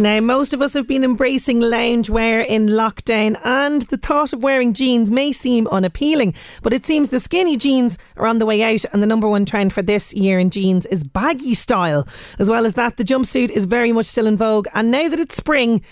Now, 0.00 0.20
most 0.20 0.54
of 0.54 0.62
us 0.62 0.74
have 0.74 0.86
been 0.86 1.02
embracing 1.02 1.58
loungewear 1.58 2.46
in 2.46 2.68
lockdown, 2.68 3.36
and 3.42 3.82
the 3.82 3.96
thought 3.96 4.32
of 4.32 4.44
wearing 4.44 4.72
jeans 4.72 5.10
may 5.10 5.32
seem 5.32 5.66
unappealing, 5.66 6.34
but 6.62 6.72
it 6.72 6.86
seems 6.86 7.08
the 7.08 7.18
skinny 7.18 7.56
jeans 7.56 7.98
are 8.16 8.28
on 8.28 8.38
the 8.38 8.46
way 8.46 8.62
out, 8.62 8.84
and 8.92 9.02
the 9.02 9.08
number 9.08 9.26
one 9.26 9.44
trend 9.44 9.72
for 9.72 9.82
this 9.82 10.14
year 10.14 10.38
in 10.38 10.50
jeans 10.50 10.86
is 10.86 11.02
baggy 11.02 11.56
style. 11.56 12.06
As 12.38 12.48
well 12.48 12.64
as 12.64 12.74
that, 12.74 12.96
the 12.96 13.02
jumpsuit 13.02 13.50
is 13.50 13.64
very 13.64 13.90
much 13.90 14.06
still 14.06 14.28
in 14.28 14.36
vogue, 14.36 14.68
and 14.72 14.92
now 14.92 15.08
that 15.08 15.18
it's 15.18 15.34
spring, 15.34 15.82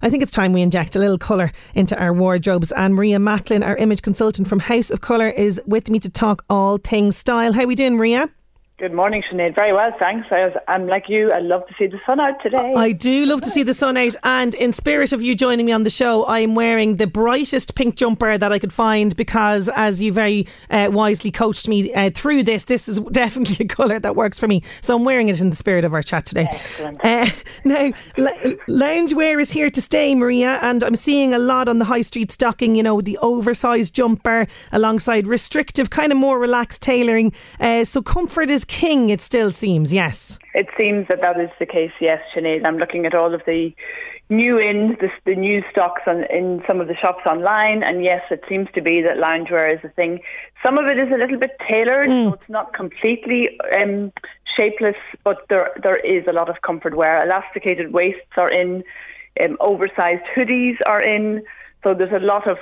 I 0.00 0.10
think 0.10 0.22
it's 0.22 0.30
time 0.30 0.52
we 0.52 0.62
inject 0.62 0.94
a 0.94 1.00
little 1.00 1.18
colour 1.18 1.50
into 1.74 1.98
our 1.98 2.12
wardrobes. 2.12 2.70
And 2.70 2.94
Maria 2.94 3.18
Macklin, 3.18 3.64
our 3.64 3.76
image 3.78 4.02
consultant 4.02 4.46
from 4.46 4.60
House 4.60 4.92
of 4.92 5.00
Colour, 5.00 5.28
is 5.30 5.60
with 5.66 5.90
me 5.90 5.98
to 5.98 6.08
talk 6.08 6.44
all 6.48 6.76
things 6.76 7.16
style. 7.16 7.52
How 7.52 7.64
are 7.64 7.66
we 7.66 7.74
doing, 7.74 7.96
Maria? 7.96 8.30
Good 8.78 8.92
morning, 8.92 9.22
Sinead. 9.32 9.54
Very 9.54 9.72
well, 9.72 9.90
thanks. 9.98 10.26
I 10.30 10.44
was, 10.44 10.52
I'm 10.68 10.86
like 10.86 11.08
you. 11.08 11.32
I 11.32 11.38
love 11.38 11.66
to 11.66 11.72
see 11.78 11.86
the 11.86 11.98
sun 12.04 12.20
out 12.20 12.42
today. 12.42 12.74
I 12.76 12.92
do 12.92 13.24
love 13.24 13.40
to 13.40 13.48
see 13.48 13.62
the 13.62 13.72
sun 13.72 13.96
out, 13.96 14.14
and 14.22 14.54
in 14.54 14.74
spirit 14.74 15.14
of 15.14 15.22
you 15.22 15.34
joining 15.34 15.64
me 15.64 15.72
on 15.72 15.84
the 15.84 15.88
show, 15.88 16.26
I'm 16.26 16.54
wearing 16.54 16.96
the 16.96 17.06
brightest 17.06 17.74
pink 17.74 17.96
jumper 17.96 18.36
that 18.36 18.52
I 18.52 18.58
could 18.58 18.74
find 18.74 19.16
because, 19.16 19.70
as 19.70 20.02
you 20.02 20.12
very 20.12 20.46
uh, 20.68 20.90
wisely 20.92 21.30
coached 21.30 21.68
me 21.68 21.94
uh, 21.94 22.10
through 22.10 22.42
this, 22.42 22.64
this 22.64 22.86
is 22.86 22.98
definitely 23.12 23.64
a 23.64 23.66
colour 23.66 23.98
that 23.98 24.14
works 24.14 24.38
for 24.38 24.46
me. 24.46 24.62
So 24.82 24.94
I'm 24.94 25.04
wearing 25.04 25.28
it 25.28 25.40
in 25.40 25.48
the 25.48 25.56
spirit 25.56 25.86
of 25.86 25.94
our 25.94 26.02
chat 26.02 26.26
today. 26.26 26.46
Excellent. 26.50 27.02
Uh, 27.02 27.30
now, 27.64 27.92
l- 28.18 28.56
loungewear 28.68 29.40
is 29.40 29.50
here 29.50 29.70
to 29.70 29.80
stay, 29.80 30.14
Maria, 30.14 30.58
and 30.60 30.84
I'm 30.84 30.96
seeing 30.96 31.32
a 31.32 31.38
lot 31.38 31.68
on 31.68 31.78
the 31.78 31.86
high 31.86 32.02
street 32.02 32.30
stocking. 32.30 32.76
You 32.76 32.82
know, 32.82 33.00
the 33.00 33.16
oversized 33.22 33.94
jumper 33.94 34.46
alongside 34.70 35.26
restrictive, 35.26 35.88
kind 35.88 36.12
of 36.12 36.18
more 36.18 36.38
relaxed 36.38 36.82
tailoring. 36.82 37.32
Uh, 37.58 37.86
so 37.86 38.02
comfort 38.02 38.50
is 38.50 38.65
king. 38.68 39.10
It 39.10 39.20
still 39.20 39.50
seems, 39.50 39.92
yes. 39.92 40.38
It 40.54 40.68
seems 40.76 41.08
that 41.08 41.20
that 41.20 41.38
is 41.40 41.50
the 41.58 41.66
case, 41.66 41.92
yes, 42.00 42.20
Sinead. 42.34 42.64
I'm 42.64 42.78
looking 42.78 43.06
at 43.06 43.14
all 43.14 43.34
of 43.34 43.42
the 43.46 43.74
new 44.28 44.58
in, 44.58 44.96
the, 45.00 45.08
the 45.24 45.36
new 45.36 45.62
stocks 45.70 46.02
on, 46.06 46.24
in 46.30 46.62
some 46.66 46.80
of 46.80 46.88
the 46.88 46.96
shops 46.96 47.24
online, 47.26 47.82
and 47.82 48.02
yes, 48.02 48.22
it 48.30 48.42
seems 48.48 48.68
to 48.74 48.82
be 48.82 49.00
that 49.02 49.18
loungewear 49.18 49.72
is 49.72 49.80
a 49.84 49.88
thing. 49.88 50.20
Some 50.62 50.78
of 50.78 50.86
it 50.86 50.98
is 50.98 51.12
a 51.12 51.18
little 51.18 51.38
bit 51.38 51.52
tailored, 51.68 52.08
so 52.08 52.34
it's 52.34 52.48
not 52.48 52.72
completely 52.74 53.50
um, 53.72 54.12
shapeless, 54.56 54.96
but 55.22 55.38
there 55.48 55.70
there 55.82 55.98
is 55.98 56.24
a 56.26 56.32
lot 56.32 56.48
of 56.48 56.62
comfort 56.62 56.96
wear. 56.96 57.22
Elasticated 57.22 57.92
waists 57.92 58.36
are 58.36 58.50
in, 58.50 58.82
um, 59.40 59.56
oversized 59.60 60.24
hoodies 60.34 60.76
are 60.86 61.02
in, 61.02 61.42
so 61.84 61.94
there's 61.94 62.12
a 62.12 62.24
lot 62.24 62.48
of 62.48 62.58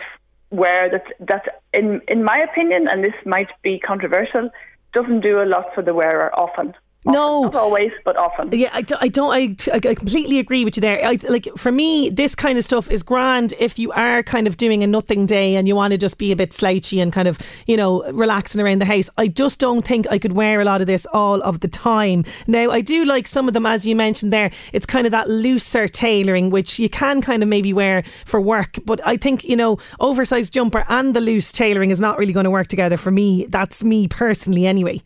wear 0.51 0.91
that 0.91 1.07
that 1.19 1.63
in 1.73 2.03
in 2.09 2.23
my 2.25 2.39
opinion, 2.39 2.89
and 2.89 3.03
this 3.03 3.15
might 3.25 3.49
be 3.63 3.79
controversial, 3.79 4.51
doesn't 4.95 5.21
do 5.21 5.43
a 5.43 5.45
lot 5.45 5.67
for 5.75 5.83
the 5.83 5.93
wearer 5.95 6.33
often. 6.39 6.75
No. 7.05 7.43
Not 7.43 7.55
always, 7.55 7.93
but 8.05 8.17
often. 8.17 8.51
Yeah, 8.53 8.71
I 8.73 9.09
don't. 9.09 9.31
I, 9.31 9.55
I 9.77 9.95
completely 9.95 10.39
agree 10.39 10.65
with 10.65 10.77
you 10.77 10.81
there. 10.81 11.05
I, 11.05 11.19
like 11.29 11.49
for 11.57 11.71
me, 11.71 12.09
this 12.09 12.35
kind 12.35 12.57
of 12.57 12.65
stuff 12.65 12.91
is 12.91 13.03
grand 13.03 13.53
if 13.59 13.79
you 13.79 13.93
are 13.93 14.23
kind 14.23 14.47
of 14.47 14.57
doing 14.57 14.83
a 14.83 14.87
nothing 14.87 15.27
day 15.27 15.57
and 15.57 15.69
you 15.69 15.77
want 15.77 15.93
to 15.93 15.99
just 15.99 16.17
be 16.17 16.33
a 16.33 16.37
bit 16.37 16.55
slouchy 16.55 17.01
and 17.01 17.13
kind 17.13 17.29
of 17.29 17.39
you 17.67 17.77
know 17.77 18.11
relaxing 18.13 18.61
around 18.61 18.81
the 18.81 18.87
house. 18.87 19.11
I 19.19 19.29
just 19.29 19.59
don't 19.59 19.87
think 19.87 20.07
I 20.11 20.19
could 20.19 20.35
wear 20.35 20.61
a 20.61 20.65
lot 20.65 20.81
of 20.81 20.87
this 20.87 21.07
all 21.13 21.43
of 21.43 21.61
the 21.61 21.69
time. 21.69 22.25
Now 22.47 22.71
I 22.71 22.81
do 22.81 23.05
like 23.05 23.27
some 23.27 23.49
of 23.49 23.55
them, 23.55 23.67
as 23.67 23.87
you 23.87 23.95
mentioned 23.95 24.33
there. 24.33 24.51
It's 24.73 24.87
kind 24.87 25.07
of 25.07 25.11
that 25.11 25.29
looser 25.29 25.89
tailoring, 25.89 26.49
which 26.51 26.79
you 26.79 26.89
can 26.89 27.21
kind 27.21 27.43
of 27.43 27.49
maybe 27.51 27.75
wear 27.75 28.03
for 28.25 28.41
work. 28.41 28.79
But 28.87 29.07
I 29.07 29.19
think 29.19 29.45
you 29.45 29.57
know 29.57 29.79
oversized 30.01 30.55
jumper 30.55 30.85
and 30.89 31.15
the 31.15 31.21
loose 31.21 31.53
tailoring 31.53 31.91
is 31.91 32.01
not 32.01 32.19
really 32.19 32.33
going 32.33 32.45
to 32.45 32.51
work 32.51 32.69
together 32.69 32.97
for 32.97 33.11
me. 33.11 33.47
That's 33.51 33.85
me 33.85 34.09
personally, 34.09 34.67
anyway. 34.67 35.03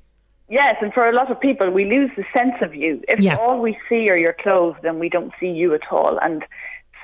Yes, 0.48 0.76
and 0.80 0.92
for 0.94 1.06
a 1.08 1.12
lot 1.12 1.30
of 1.30 1.38
people, 1.40 1.70
we 1.70 1.84
lose 1.84 2.10
the 2.16 2.24
sense 2.32 2.54
of 2.62 2.74
you. 2.74 3.02
If 3.06 3.20
Yeah. 3.20 3.36
all 3.36 3.60
we 3.60 3.78
see 3.88 4.08
are 4.08 4.16
your 4.16 4.32
clothes, 4.32 4.76
then 4.82 4.98
we 4.98 5.08
don't 5.08 5.32
see 5.38 5.48
you 5.50 5.74
at 5.74 5.92
all. 5.92 6.18
And 6.18 6.44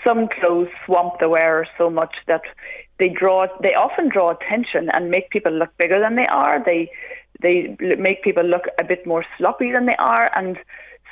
some 0.03 0.28
clothes 0.28 0.71
swamp 0.84 1.19
the 1.19 1.28
wearer 1.28 1.66
so 1.77 1.91
much 1.91 2.15
that 2.27 2.43
they 2.99 3.09
draw, 3.09 3.47
they 3.60 3.75
often 3.75 4.09
draw 4.09 4.31
attention 4.31 4.88
and 4.91 5.10
make 5.10 5.31
people 5.31 5.53
look 5.53 5.77
bigger 5.77 6.00
than 6.00 6.15
they 6.16 6.27
are. 6.27 6.62
They 6.65 6.91
they 7.41 7.77
make 7.99 8.22
people 8.22 8.44
look 8.44 8.66
a 8.78 8.84
bit 8.84 9.06
more 9.06 9.25
sloppy 9.37 9.72
than 9.72 9.87
they 9.87 9.97
are 9.97 10.31
and 10.37 10.56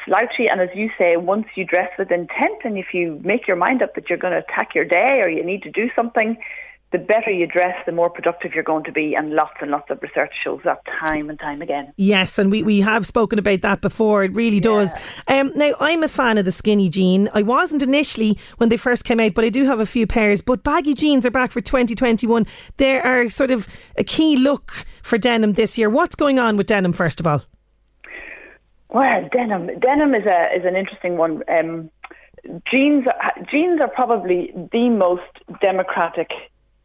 slouchy. 0.04 0.46
And 0.48 0.60
as 0.60 0.70
you 0.74 0.88
say, 0.96 1.16
once 1.16 1.46
you 1.56 1.64
dress 1.64 1.90
with 1.98 2.10
intent, 2.10 2.60
and 2.64 2.78
if 2.78 2.94
you 2.94 3.20
make 3.24 3.46
your 3.46 3.56
mind 3.56 3.82
up 3.82 3.94
that 3.94 4.08
you're 4.08 4.18
going 4.18 4.32
to 4.32 4.38
attack 4.38 4.74
your 4.74 4.84
day 4.84 5.20
or 5.20 5.28
you 5.28 5.44
need 5.44 5.62
to 5.64 5.70
do 5.70 5.90
something, 5.94 6.36
the 6.92 6.98
better 6.98 7.30
you 7.30 7.46
dress, 7.46 7.74
the 7.86 7.92
more 7.92 8.10
productive 8.10 8.52
you're 8.54 8.62
going 8.62 8.84
to 8.84 8.92
be. 8.92 9.14
And 9.14 9.32
lots 9.32 9.54
and 9.60 9.70
lots 9.70 9.90
of 9.90 10.00
research 10.02 10.32
shows 10.44 10.60
that 10.64 10.82
time 11.04 11.30
and 11.30 11.38
time 11.38 11.62
again. 11.62 11.92
Yes, 11.96 12.38
and 12.38 12.50
we, 12.50 12.62
we 12.62 12.80
have 12.80 13.06
spoken 13.06 13.38
about 13.38 13.62
that 13.62 13.80
before. 13.80 14.24
It 14.24 14.34
really 14.34 14.60
does. 14.60 14.90
Um, 15.26 15.52
now, 15.56 15.72
I'm 15.80 16.02
a 16.02 16.08
fan 16.08 16.38
of 16.38 16.44
the 16.44 16.52
skinny 16.52 16.88
jean. 16.88 17.28
I 17.34 17.42
wasn't 17.42 17.82
initially 17.82 18.38
when 18.58 18.68
they 18.68 18.76
first 18.76 19.04
came 19.04 19.20
out, 19.20 19.34
but 19.34 19.44
I 19.44 19.48
do 19.48 19.64
have 19.64 19.80
a 19.80 19.86
few 19.86 20.06
pairs. 20.06 20.42
But 20.42 20.62
baggy 20.62 20.94
jeans 20.94 21.24
are 21.24 21.30
back 21.30 21.50
for 21.50 21.60
2021. 21.60 22.46
They 22.76 23.00
are 23.00 23.28
sort 23.30 23.50
of 23.50 23.66
a 23.96 24.04
key 24.04 24.36
look 24.36 24.86
for 25.02 25.18
denim 25.18 25.54
this 25.54 25.78
year. 25.78 25.88
What's 25.88 26.14
going 26.14 26.38
on 26.38 26.56
with 26.56 26.66
denim, 26.66 26.92
first 26.92 27.20
of 27.20 27.26
all? 27.26 27.42
Well, 28.90 29.28
denim. 29.32 29.70
Denim 29.80 30.14
is 30.14 30.26
a 30.26 30.54
is 30.54 30.66
an 30.66 30.76
interesting 30.76 31.16
one. 31.16 31.42
Um, 31.48 31.90
jeans 32.70 33.06
jeans 33.50 33.80
are 33.80 33.88
probably 33.88 34.52
the 34.72 34.90
most 34.90 35.22
democratic 35.62 36.28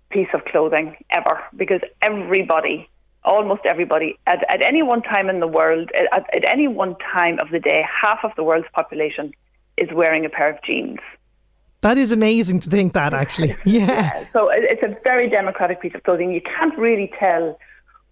piece 0.09 0.28
of 0.34 0.45
clothing 0.45 0.95
ever 1.12 1.40
because 1.56 1.81
everybody, 2.01 2.90
almost 3.23 3.62
everybody, 3.66 4.18
at, 4.25 4.40
at 4.50 4.62
any 4.62 4.84
one 4.84 5.01
time 5.01 5.29
in 5.29 5.40
the 5.40 5.47
world, 5.47 5.91
at, 6.12 6.34
at 6.34 6.44
any 6.45 6.68
one 6.68 6.95
time 7.13 7.40
of 7.40 7.50
the 7.51 7.59
day, 7.59 7.84
half 8.01 8.19
of 8.23 8.31
the 8.35 8.44
world's 8.44 8.68
population 8.73 9.31
is 9.78 9.90
wearing 9.94 10.25
a 10.25 10.29
pair 10.29 10.50
of 10.50 10.57
jeans. 10.63 11.00
That 11.81 11.97
is 11.97 12.12
amazing 12.12 12.59
to 12.62 12.69
think 12.69 12.94
that, 12.94 13.13
actually. 13.13 13.56
Yeah. 13.66 14.25
So 14.34 14.50
it's 14.51 14.81
a 14.81 14.97
very 15.03 15.29
democratic 15.29 15.81
piece 15.81 15.94
of 15.94 16.03
clothing. 16.03 16.31
You 16.31 16.41
can't 16.41 16.78
really 16.78 17.12
tell 17.19 17.59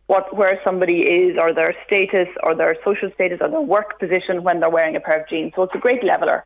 what 0.08 0.36
where 0.36 0.60
somebody 0.64 1.02
is 1.02 1.38
or 1.38 1.54
their 1.54 1.74
status 1.86 2.28
or 2.44 2.56
their 2.56 2.76
social 2.86 3.10
status 3.16 3.40
or 3.42 3.50
their 3.50 3.62
work 3.62 4.00
position 4.00 4.44
when 4.44 4.60
they're 4.60 4.70
wearing 4.70 4.96
a 4.96 5.00
pair 5.00 5.22
of 5.22 5.28
jeans. 5.28 5.54
So 5.56 5.64
it's 5.64 5.74
a 5.74 5.80
great 5.80 6.04
leveler. 6.04 6.46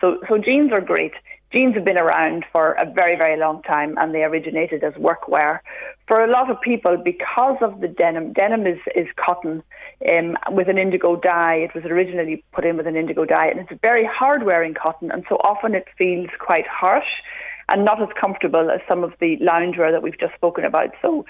So 0.00 0.18
so 0.28 0.38
jeans 0.38 0.72
are 0.72 0.80
great. 0.80 1.12
Jeans 1.52 1.74
have 1.74 1.84
been 1.84 1.96
around 1.96 2.44
for 2.52 2.72
a 2.72 2.90
very, 2.90 3.16
very 3.16 3.38
long 3.38 3.62
time 3.62 3.96
and 3.98 4.14
they 4.14 4.24
originated 4.24 4.82
as 4.82 4.94
workwear. 4.94 5.60
For 6.08 6.22
a 6.22 6.30
lot 6.30 6.50
of 6.50 6.60
people, 6.60 6.96
because 7.02 7.56
of 7.60 7.80
the 7.80 7.88
denim, 7.88 8.32
denim 8.32 8.66
is, 8.66 8.78
is 8.94 9.06
cotton 9.16 9.62
um, 10.08 10.36
with 10.50 10.68
an 10.68 10.78
indigo 10.78 11.16
dye. 11.16 11.54
It 11.54 11.74
was 11.74 11.84
originally 11.84 12.44
put 12.52 12.64
in 12.64 12.76
with 12.76 12.86
an 12.86 12.96
indigo 12.96 13.24
dye 13.24 13.46
and 13.46 13.60
it's 13.60 13.80
very 13.80 14.04
hard 14.04 14.44
wearing 14.44 14.74
cotton 14.74 15.10
and 15.10 15.24
so 15.28 15.36
often 15.36 15.74
it 15.74 15.86
feels 15.96 16.28
quite 16.38 16.66
harsh 16.66 17.22
and 17.68 17.84
not 17.84 18.00
as 18.00 18.08
comfortable 18.20 18.70
as 18.70 18.80
some 18.88 19.02
of 19.02 19.12
the 19.20 19.36
loungewear 19.38 19.90
that 19.90 20.02
we've 20.02 20.18
just 20.18 20.34
spoken 20.34 20.64
about. 20.64 20.90
So 21.02 21.24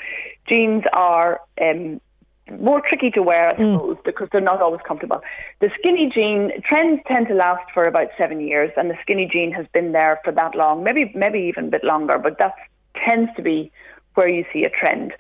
jeans 0.48 0.84
are 0.92 1.40
um, 1.60 2.00
more 2.60 2.81
tricky 2.81 3.10
to 3.10 3.22
wear, 3.22 3.50
I 3.50 3.56
suppose, 3.56 3.96
because 4.04 4.28
they're 4.31 4.40
not 4.40 4.62
always 4.62 4.81
comfortable. 4.87 5.20
The 5.60 5.70
skinny 5.78 6.10
jean 6.12 6.52
trends 6.62 7.00
tend 7.06 7.28
to 7.28 7.34
last 7.34 7.70
for 7.75 7.87
about 7.87 8.08
seven 8.16 8.40
years, 8.40 8.70
and 8.76 8.90
the 8.90 8.96
skinny 9.02 9.28
jean 9.31 9.52
has 9.52 9.66
been 9.72 9.93
there 9.93 10.20
for 10.25 10.32
that 10.32 10.54
long, 10.54 10.84
maybe 10.84 11.10
maybe 11.14 11.40
even 11.40 11.66
a 11.66 11.70
bit 11.70 11.84
longer, 11.84 12.19
but 12.19 12.38
that 12.38 12.54
tends 12.94 13.31
to 13.37 13.43
be 13.43 13.70
where 14.14 14.28
you 14.28 14.44
see 14.52 14.64
a 14.64 14.70
trend. 14.70 15.12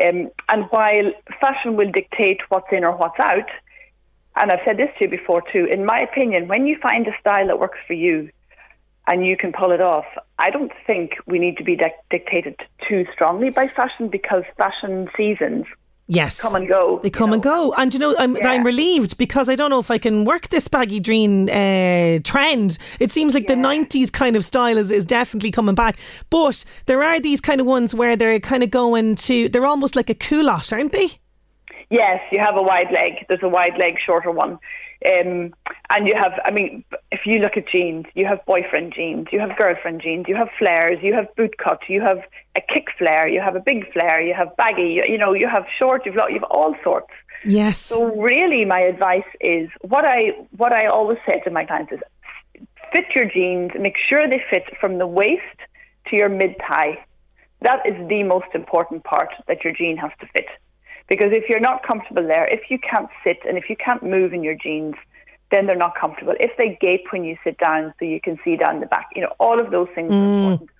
Um, 0.00 0.30
and 0.48 0.64
while 0.70 1.10
fashion 1.40 1.76
will 1.76 1.90
dictate 1.90 2.40
what's 2.48 2.68
in 2.70 2.84
or 2.84 2.96
what's 2.96 3.18
out, 3.18 3.48
and 4.36 4.52
I've 4.52 4.60
said 4.64 4.76
this 4.76 4.90
to 4.98 5.04
you 5.04 5.10
before 5.10 5.42
too, 5.50 5.64
in 5.64 5.84
my 5.84 5.98
opinion, 6.00 6.46
when 6.46 6.66
you 6.66 6.76
find 6.80 7.06
a 7.08 7.18
style 7.18 7.46
that 7.46 7.58
works 7.58 7.78
for 7.86 7.94
you 7.94 8.30
and 9.06 9.24
you 9.24 9.36
can 9.36 9.52
pull 9.52 9.72
it 9.72 9.80
off, 9.80 10.04
I 10.38 10.50
don't 10.50 10.72
think 10.86 11.12
we 11.26 11.38
need 11.38 11.56
to 11.56 11.64
be 11.64 11.74
dic- 11.74 12.04
dictated 12.10 12.60
too 12.86 13.06
strongly 13.12 13.50
by 13.50 13.68
fashion 13.68 14.08
because 14.08 14.44
fashion 14.58 15.08
seasons 15.16 15.64
Yes. 16.08 16.40
come 16.40 16.54
and 16.54 16.68
go. 16.68 17.00
They 17.02 17.10
come 17.10 17.30
you 17.30 17.34
and 17.34 17.42
go. 17.42 17.72
And 17.76 17.92
you 17.92 17.98
know, 17.98 18.14
I'm, 18.18 18.36
Yeah. 18.36 18.50
I'm 18.50 18.64
relieved 18.64 19.18
because 19.18 19.48
I 19.48 19.56
don't 19.56 19.70
know 19.70 19.80
if 19.80 19.90
I 19.90 19.98
can 19.98 20.24
work 20.24 20.48
this 20.50 20.68
baggy 20.68 21.00
dream 21.00 21.48
uh, 21.48 22.20
trend. 22.22 22.78
It 23.00 23.10
seems 23.10 23.34
like 23.34 23.48
the 23.48 23.54
90s 23.54 24.12
kind 24.12 24.36
of 24.36 24.44
style 24.44 24.78
is, 24.78 24.92
is 24.92 25.04
definitely 25.04 25.50
coming 25.50 25.74
back. 25.74 25.98
But 26.30 26.64
there 26.86 27.02
are 27.02 27.18
these 27.18 27.40
kind 27.40 27.60
of 27.60 27.66
ones 27.66 27.92
where 27.92 28.14
they're 28.14 28.38
kind 28.38 28.62
of 28.62 28.70
going 28.70 29.16
to, 29.16 29.48
they're 29.48 29.66
almost 29.66 29.96
like 29.96 30.08
a 30.08 30.14
culotte, 30.14 30.72
aren't 30.72 30.92
they? 30.92 31.08
Yes, 31.90 32.20
you 32.30 32.38
have 32.38 32.56
a 32.56 32.62
wide 32.62 32.90
leg. 32.92 33.24
There's 33.28 33.42
a 33.42 33.48
wide 33.48 33.76
leg, 33.78 33.94
shorter 34.04 34.30
one. 34.30 34.58
Um, 35.04 35.52
and 35.90 36.06
you 36.06 36.14
have, 36.14 36.32
I 36.44 36.50
mean, 36.50 36.82
if 37.12 37.20
you 37.26 37.38
look 37.38 37.56
at 37.56 37.68
jeans, 37.68 38.06
you 38.14 38.26
have 38.26 38.44
boyfriend 38.46 38.94
jeans, 38.94 39.28
you 39.30 39.38
have 39.40 39.56
girlfriend 39.56 40.00
jeans, 40.00 40.26
you 40.26 40.34
have 40.34 40.48
flares, 40.58 40.98
you 41.02 41.12
have 41.12 41.32
boot 41.36 41.58
cut, 41.58 41.80
you 41.88 42.00
have 42.00 42.18
a 42.56 42.60
kick 42.60 42.86
flare, 42.96 43.28
you 43.28 43.40
have 43.40 43.56
a 43.56 43.60
big 43.60 43.92
flare, 43.92 44.20
you 44.20 44.34
have 44.34 44.56
baggy, 44.56 44.88
you, 44.88 45.04
you 45.06 45.18
know, 45.18 45.34
you 45.34 45.48
have 45.48 45.66
short, 45.78 46.06
you've, 46.06 46.16
lo- 46.16 46.28
you 46.28 46.40
have 46.40 46.44
all 46.44 46.74
sorts. 46.82 47.12
Yes. 47.44 47.78
So 47.78 48.16
really, 48.16 48.64
my 48.64 48.80
advice 48.80 49.28
is 49.40 49.68
what 49.82 50.04
I 50.04 50.30
what 50.56 50.72
I 50.72 50.86
always 50.86 51.18
say 51.26 51.40
to 51.44 51.50
my 51.50 51.64
clients 51.64 51.92
is 51.92 52.00
fit 52.92 53.04
your 53.14 53.30
jeans, 53.30 53.72
make 53.78 53.96
sure 54.08 54.28
they 54.28 54.42
fit 54.50 54.64
from 54.80 54.98
the 54.98 55.06
waist 55.06 55.60
to 56.08 56.16
your 56.16 56.28
mid 56.28 56.56
thigh. 56.58 56.98
That 57.60 57.86
is 57.86 57.94
the 58.08 58.22
most 58.22 58.48
important 58.54 59.04
part 59.04 59.28
that 59.48 59.62
your 59.64 59.72
jean 59.72 59.96
has 59.98 60.10
to 60.20 60.26
fit. 60.26 60.46
Because 61.08 61.30
if 61.32 61.48
you're 61.48 61.60
not 61.60 61.82
comfortable 61.82 62.26
there, 62.26 62.46
if 62.46 62.70
you 62.70 62.78
can't 62.78 63.08
sit 63.22 63.38
and 63.46 63.56
if 63.56 63.70
you 63.70 63.76
can't 63.76 64.02
move 64.02 64.32
in 64.32 64.42
your 64.42 64.56
jeans, 64.56 64.94
then 65.50 65.66
they're 65.66 65.76
not 65.76 65.94
comfortable. 65.94 66.34
If 66.40 66.56
they 66.58 66.76
gape 66.80 67.06
when 67.10 67.24
you 67.24 67.36
sit 67.44 67.58
down 67.58 67.94
so 67.98 68.04
you 68.04 68.20
can 68.20 68.38
see 68.44 68.56
down 68.56 68.80
the 68.80 68.86
back, 68.86 69.06
you 69.14 69.22
know, 69.22 69.32
all 69.38 69.60
of 69.60 69.70
those 69.70 69.88
things 69.94 70.12
are 70.12 70.16
mm. 70.16 70.42
important. 70.42 70.70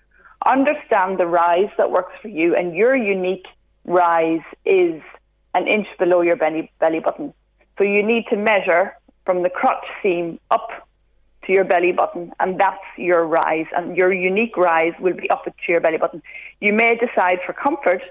Understand 0.45 1.19
the 1.19 1.27
rise 1.27 1.71
that 1.79 1.91
works 1.91 2.13
for 2.21 2.29
you 2.29 2.55
and 2.57 2.75
your 2.75 2.97
unique 2.97 3.47
rise 3.85 4.43
is 4.65 5.01
an 5.55 5.67
inch 5.67 5.87
below 5.99 6.21
your 6.21 6.37
belly, 6.37 6.71
belly 6.81 7.01
button. 7.01 7.33
So 7.79 7.85
you 7.85 8.03
need 8.03 8.25
to 8.31 8.37
measure 8.37 8.97
from 9.25 9.43
the 9.43 9.51
crotch 9.51 9.85
seam 10.03 10.39
up 10.51 10.69
to 11.47 11.53
your 11.53 11.65
belly 11.65 11.93
button, 11.93 12.33
and 12.41 12.59
that's 12.59 12.83
your 12.97 13.25
rise. 13.27 13.67
And 13.77 13.97
your 13.97 14.13
unique 14.13 14.57
rise 14.57 14.93
will 14.99 15.15
be 15.15 15.31
up 15.31 15.45
to 15.45 15.53
your 15.69 15.81
belly 15.81 15.99
button. 15.99 16.23
You 16.61 16.73
may 16.73 16.97
decide 16.97 17.39
for 17.47 17.53
comfort 17.53 18.03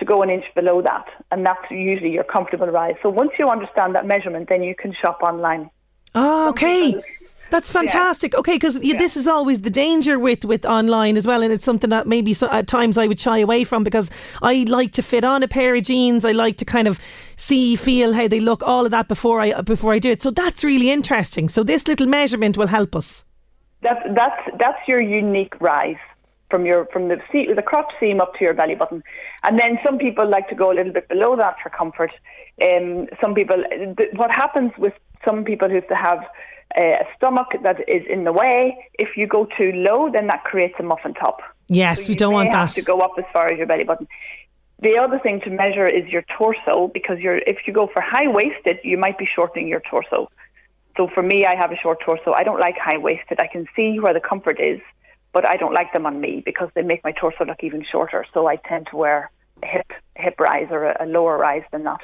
to 0.00 0.04
go 0.04 0.22
an 0.22 0.30
inch 0.30 0.44
below 0.54 0.82
that, 0.82 1.06
and 1.30 1.46
that's 1.46 1.70
usually 1.70 2.10
your 2.10 2.24
comfortable 2.24 2.66
rise. 2.66 2.96
So 3.02 3.08
once 3.08 3.30
you 3.38 3.48
understand 3.48 3.94
that 3.94 4.06
measurement, 4.06 4.48
then 4.48 4.62
you 4.62 4.74
can 4.74 4.92
shop 5.00 5.20
online. 5.22 5.70
Oh, 6.14 6.48
okay. 6.50 6.86
people- 6.94 7.02
That's 7.50 7.68
fantastic. 7.68 8.36
Okay, 8.36 8.54
because 8.54 8.78
this 8.80 9.16
is 9.16 9.26
always 9.26 9.62
the 9.62 9.70
danger 9.70 10.20
with 10.20 10.44
with 10.44 10.64
online 10.64 11.16
as 11.16 11.26
well, 11.26 11.42
and 11.42 11.52
it's 11.52 11.64
something 11.64 11.90
that 11.90 12.06
maybe 12.06 12.32
so, 12.32 12.48
at 12.48 12.68
times 12.68 12.96
I 12.96 13.06
would 13.08 13.18
shy 13.18 13.38
away 13.38 13.64
from 13.64 13.82
because 13.82 14.08
I 14.40 14.64
like 14.68 14.92
to 14.92 15.02
fit 15.02 15.24
on 15.24 15.42
a 15.42 15.48
pair 15.48 15.74
of 15.74 15.82
jeans. 15.82 16.24
I 16.24 16.30
like 16.30 16.56
to 16.58 16.64
kind 16.64 16.86
of 16.86 17.00
see, 17.36 17.74
feel 17.74 18.12
how 18.12 18.28
they 18.28 18.38
look, 18.38 18.62
all 18.62 18.84
of 18.84 18.92
that 18.92 19.08
before 19.08 19.40
I 19.40 19.60
before 19.62 19.92
I 19.92 19.98
do 19.98 20.10
it. 20.12 20.22
So 20.22 20.30
that's 20.30 20.62
really 20.62 20.90
interesting. 20.90 21.48
So 21.48 21.64
this 21.64 21.88
little 21.88 22.06
measurement 22.06 22.56
will 22.56 22.68
help 22.68 22.94
us. 22.94 23.24
That's 23.82 24.02
that's 24.14 24.42
that's 24.58 24.86
your 24.86 25.00
unique 25.00 25.60
rise 25.60 25.96
from 26.50 26.66
your 26.66 26.86
from 26.92 27.08
the 27.08 27.18
seat 27.30 27.48
the 27.54 27.62
crotch 27.62 27.92
seam 27.98 28.20
up 28.20 28.34
to 28.34 28.44
your 28.44 28.54
belly 28.54 28.74
button, 28.74 29.02
and 29.42 29.58
then 29.58 29.78
some 29.84 29.98
people 29.98 30.28
like 30.28 30.48
to 30.48 30.54
go 30.54 30.70
a 30.70 30.74
little 30.74 30.92
bit 30.92 31.08
below 31.08 31.36
that 31.36 31.56
for 31.62 31.70
comfort. 31.70 32.10
Um, 32.60 33.06
some 33.20 33.34
people, 33.34 33.62
th- 33.96 34.10
what 34.16 34.30
happens 34.30 34.72
with 34.76 34.92
some 35.24 35.44
people 35.44 35.68
who 35.68 35.76
have 35.76 35.88
to 35.88 35.94
have 35.94 36.18
uh, 36.76 37.02
a 37.02 37.06
stomach 37.16 37.48
that 37.62 37.80
is 37.88 38.02
in 38.08 38.24
the 38.24 38.32
way, 38.32 38.76
if 38.98 39.16
you 39.16 39.26
go 39.26 39.46
too 39.56 39.72
low, 39.74 40.10
then 40.10 40.26
that 40.28 40.44
creates 40.44 40.74
a 40.78 40.82
muffin 40.82 41.14
top. 41.14 41.40
Yes, 41.68 42.04
So 42.04 42.10
we 42.10 42.14
don't 42.14 42.32
want 42.32 42.52
have 42.52 42.68
that. 42.68 42.74
to 42.74 42.82
go 42.82 43.00
up 43.00 43.12
as 43.18 43.24
far 43.32 43.48
as 43.48 43.58
your 43.58 43.66
belly 43.66 43.84
button. 43.84 44.06
The 44.82 44.96
other 44.96 45.18
thing 45.18 45.40
to 45.42 45.50
measure 45.50 45.88
is 45.88 46.06
your 46.08 46.24
torso 46.36 46.90
because 46.92 47.18
you're, 47.18 47.38
if 47.38 47.58
you 47.66 47.72
go 47.72 47.86
for 47.92 48.00
high 48.00 48.28
waisted, 48.28 48.78
you 48.82 48.96
might 48.96 49.18
be 49.18 49.26
shortening 49.26 49.68
your 49.68 49.82
torso. 49.90 50.30
So 50.96 51.08
for 51.14 51.22
me, 51.22 51.44
I 51.46 51.54
have 51.54 51.70
a 51.72 51.76
short 51.76 51.98
torso. 52.04 52.32
I 52.32 52.44
don't 52.44 52.60
like 52.60 52.76
high 52.78 52.98
waisted. 52.98 53.40
I 53.40 53.46
can 53.46 53.66
see 53.76 53.98
where 54.00 54.14
the 54.14 54.20
comfort 54.20 54.60
is, 54.60 54.80
but 55.32 55.44
I 55.44 55.56
don't 55.56 55.72
like 55.72 55.92
them 55.92 56.06
on 56.06 56.20
me 56.20 56.42
because 56.44 56.68
they 56.74 56.82
make 56.82 57.04
my 57.04 57.12
torso 57.12 57.44
look 57.44 57.62
even 57.62 57.84
shorter. 57.90 58.24
So 58.34 58.46
I 58.46 58.56
tend 58.56 58.88
to 58.90 58.96
wear 58.96 59.30
a 59.62 59.66
hip 59.66 59.92
hip 60.16 60.38
rise 60.38 60.68
or 60.70 60.84
a, 60.84 61.04
a 61.04 61.06
lower 61.06 61.38
rise 61.38 61.62
than 61.72 61.84
that. 61.84 62.00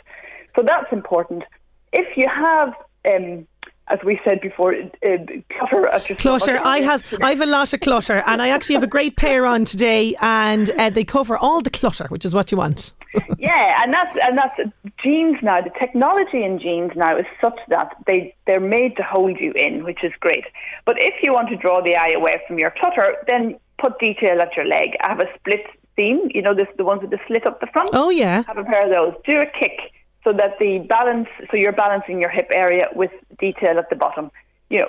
So 0.55 0.63
that's 0.63 0.91
important. 0.93 1.45
If 1.93 2.17
you 2.17 2.29
have, 2.29 2.75
um, 3.05 3.47
as 3.89 3.99
we 4.05 4.21
said 4.25 4.41
before, 4.41 4.75
uh, 4.75 5.17
clutter 5.51 5.87
at 5.89 6.19
Clutter. 6.19 6.59
I 6.59 6.81
have 6.81 7.05
I 7.23 7.31
have 7.31 7.41
a 7.41 7.47
lot 7.47 7.73
of 7.73 7.81
clutter, 7.81 8.23
and 8.27 8.41
I 8.43 8.49
actually 8.49 8.75
have 8.75 8.85
a 8.85 8.89
great 8.89 9.17
pair 9.17 9.47
on 9.47 9.65
today, 9.65 10.15
and 10.21 10.71
uh, 10.71 10.91
they 10.91 11.05
cover 11.05 11.37
all 11.37 11.61
the 11.61 11.71
clutter, 11.71 12.07
which 12.09 12.25
is 12.25 12.35
what 12.35 12.51
you 12.51 12.59
want. 12.59 12.93
Yeah, 13.39 13.83
and 13.83 13.93
that's 13.93 14.17
and 14.23 14.39
that's 14.39 14.59
jeans 15.03 15.37
now. 15.43 15.61
The 15.61 15.71
technology 15.79 16.45
in 16.45 16.59
jeans 16.59 16.93
now 16.97 17.17
is 17.17 17.27
such 17.41 17.59
that 17.69 17.95
they 18.07 18.35
they're 18.47 18.61
made 18.61 18.97
to 18.97 19.03
hold 19.03 19.39
you 19.39 19.53
in, 19.53 19.85
which 19.85 20.03
is 20.03 20.13
great. 20.21 20.45
But 20.85 20.97
if 20.99 21.23
you 21.23 21.33
want 21.33 21.49
to 21.51 21.57
draw 21.57 21.83
the 21.83 21.95
eye 21.95 22.13
away 22.13 22.41
from 22.47 22.59
your 22.59 22.71
clutter, 22.71 23.17
then 23.27 23.59
put 23.79 23.99
detail 23.99 24.41
at 24.41 24.57
your 24.57 24.67
leg. 24.67 24.97
I 25.01 25.09
have 25.09 25.21
a 25.21 25.29
split 25.39 25.67
seam, 25.97 26.31
you 26.33 26.43
know, 26.43 26.55
this 26.55 26.69
the 26.77 26.85
ones 26.85 27.03
with 27.03 27.11
the 27.11 27.19
slit 27.27 27.47
up 27.47 27.61
the 27.61 27.67
front. 27.67 27.91
Oh 27.93 28.11
yeah. 28.11 28.43
Have 28.47 28.59
a 28.59 28.65
pair 28.65 28.85
of 28.85 28.91
those. 28.91 29.15
Do 29.25 29.41
a 29.41 29.47
kick 29.47 29.93
so 30.27 30.33
that 30.33 30.59
the 30.59 30.85
balance, 30.89 31.29
so 31.51 31.57
you're 31.57 31.73
balancing 31.73 32.21
your 32.21 32.31
hip 32.31 32.49
area 32.51 32.89
with 32.95 33.13
detail 33.39 33.79
at 33.79 33.89
the 33.91 33.97
bottom. 33.97 34.31
You 34.71 34.81
know, 34.81 34.89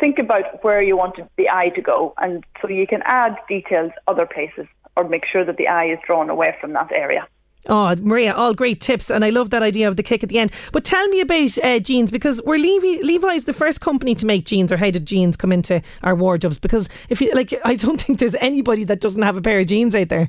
think 0.00 0.18
about 0.18 0.64
where 0.64 0.82
you 0.82 0.96
want 0.96 1.16
the 1.36 1.48
eye 1.48 1.68
to 1.76 1.80
go, 1.80 2.12
and 2.18 2.44
so 2.60 2.68
you 2.68 2.86
can 2.86 3.00
add 3.04 3.36
details 3.48 3.92
other 4.08 4.26
places, 4.26 4.66
or 4.96 5.08
make 5.08 5.24
sure 5.30 5.44
that 5.44 5.56
the 5.58 5.68
eye 5.68 5.86
is 5.86 5.98
drawn 6.04 6.28
away 6.28 6.56
from 6.60 6.72
that 6.72 6.90
area. 6.90 7.26
Oh, 7.66 7.96
Maria, 8.02 8.34
all 8.34 8.52
great 8.52 8.80
tips, 8.80 9.10
and 9.10 9.24
I 9.24 9.30
love 9.30 9.50
that 9.50 9.62
idea 9.62 9.88
of 9.88 9.96
the 9.96 10.02
kick 10.02 10.22
at 10.22 10.28
the 10.28 10.38
end. 10.38 10.52
But 10.72 10.84
tell 10.84 11.08
me 11.08 11.20
about 11.20 11.56
uh, 11.64 11.78
jeans 11.78 12.10
because 12.10 12.42
we're 12.44 12.58
Levi, 12.58 13.02
Levi's 13.02 13.44
the 13.44 13.54
first 13.54 13.80
company 13.80 14.14
to 14.16 14.26
make 14.26 14.44
jeans, 14.44 14.70
or 14.70 14.76
how 14.76 14.90
did 14.90 15.06
jeans 15.06 15.36
come 15.36 15.50
into 15.50 15.80
our 16.02 16.14
wardrobes? 16.14 16.58
Because 16.58 16.88
if 17.08 17.20
you 17.20 17.32
like, 17.32 17.54
I 17.64 17.76
don't 17.76 18.00
think 18.00 18.18
there's 18.18 18.34
anybody 18.36 18.84
that 18.84 19.00
doesn't 19.00 19.22
have 19.22 19.36
a 19.36 19.42
pair 19.42 19.60
of 19.60 19.66
jeans 19.66 19.94
out 19.94 20.08
there. 20.10 20.28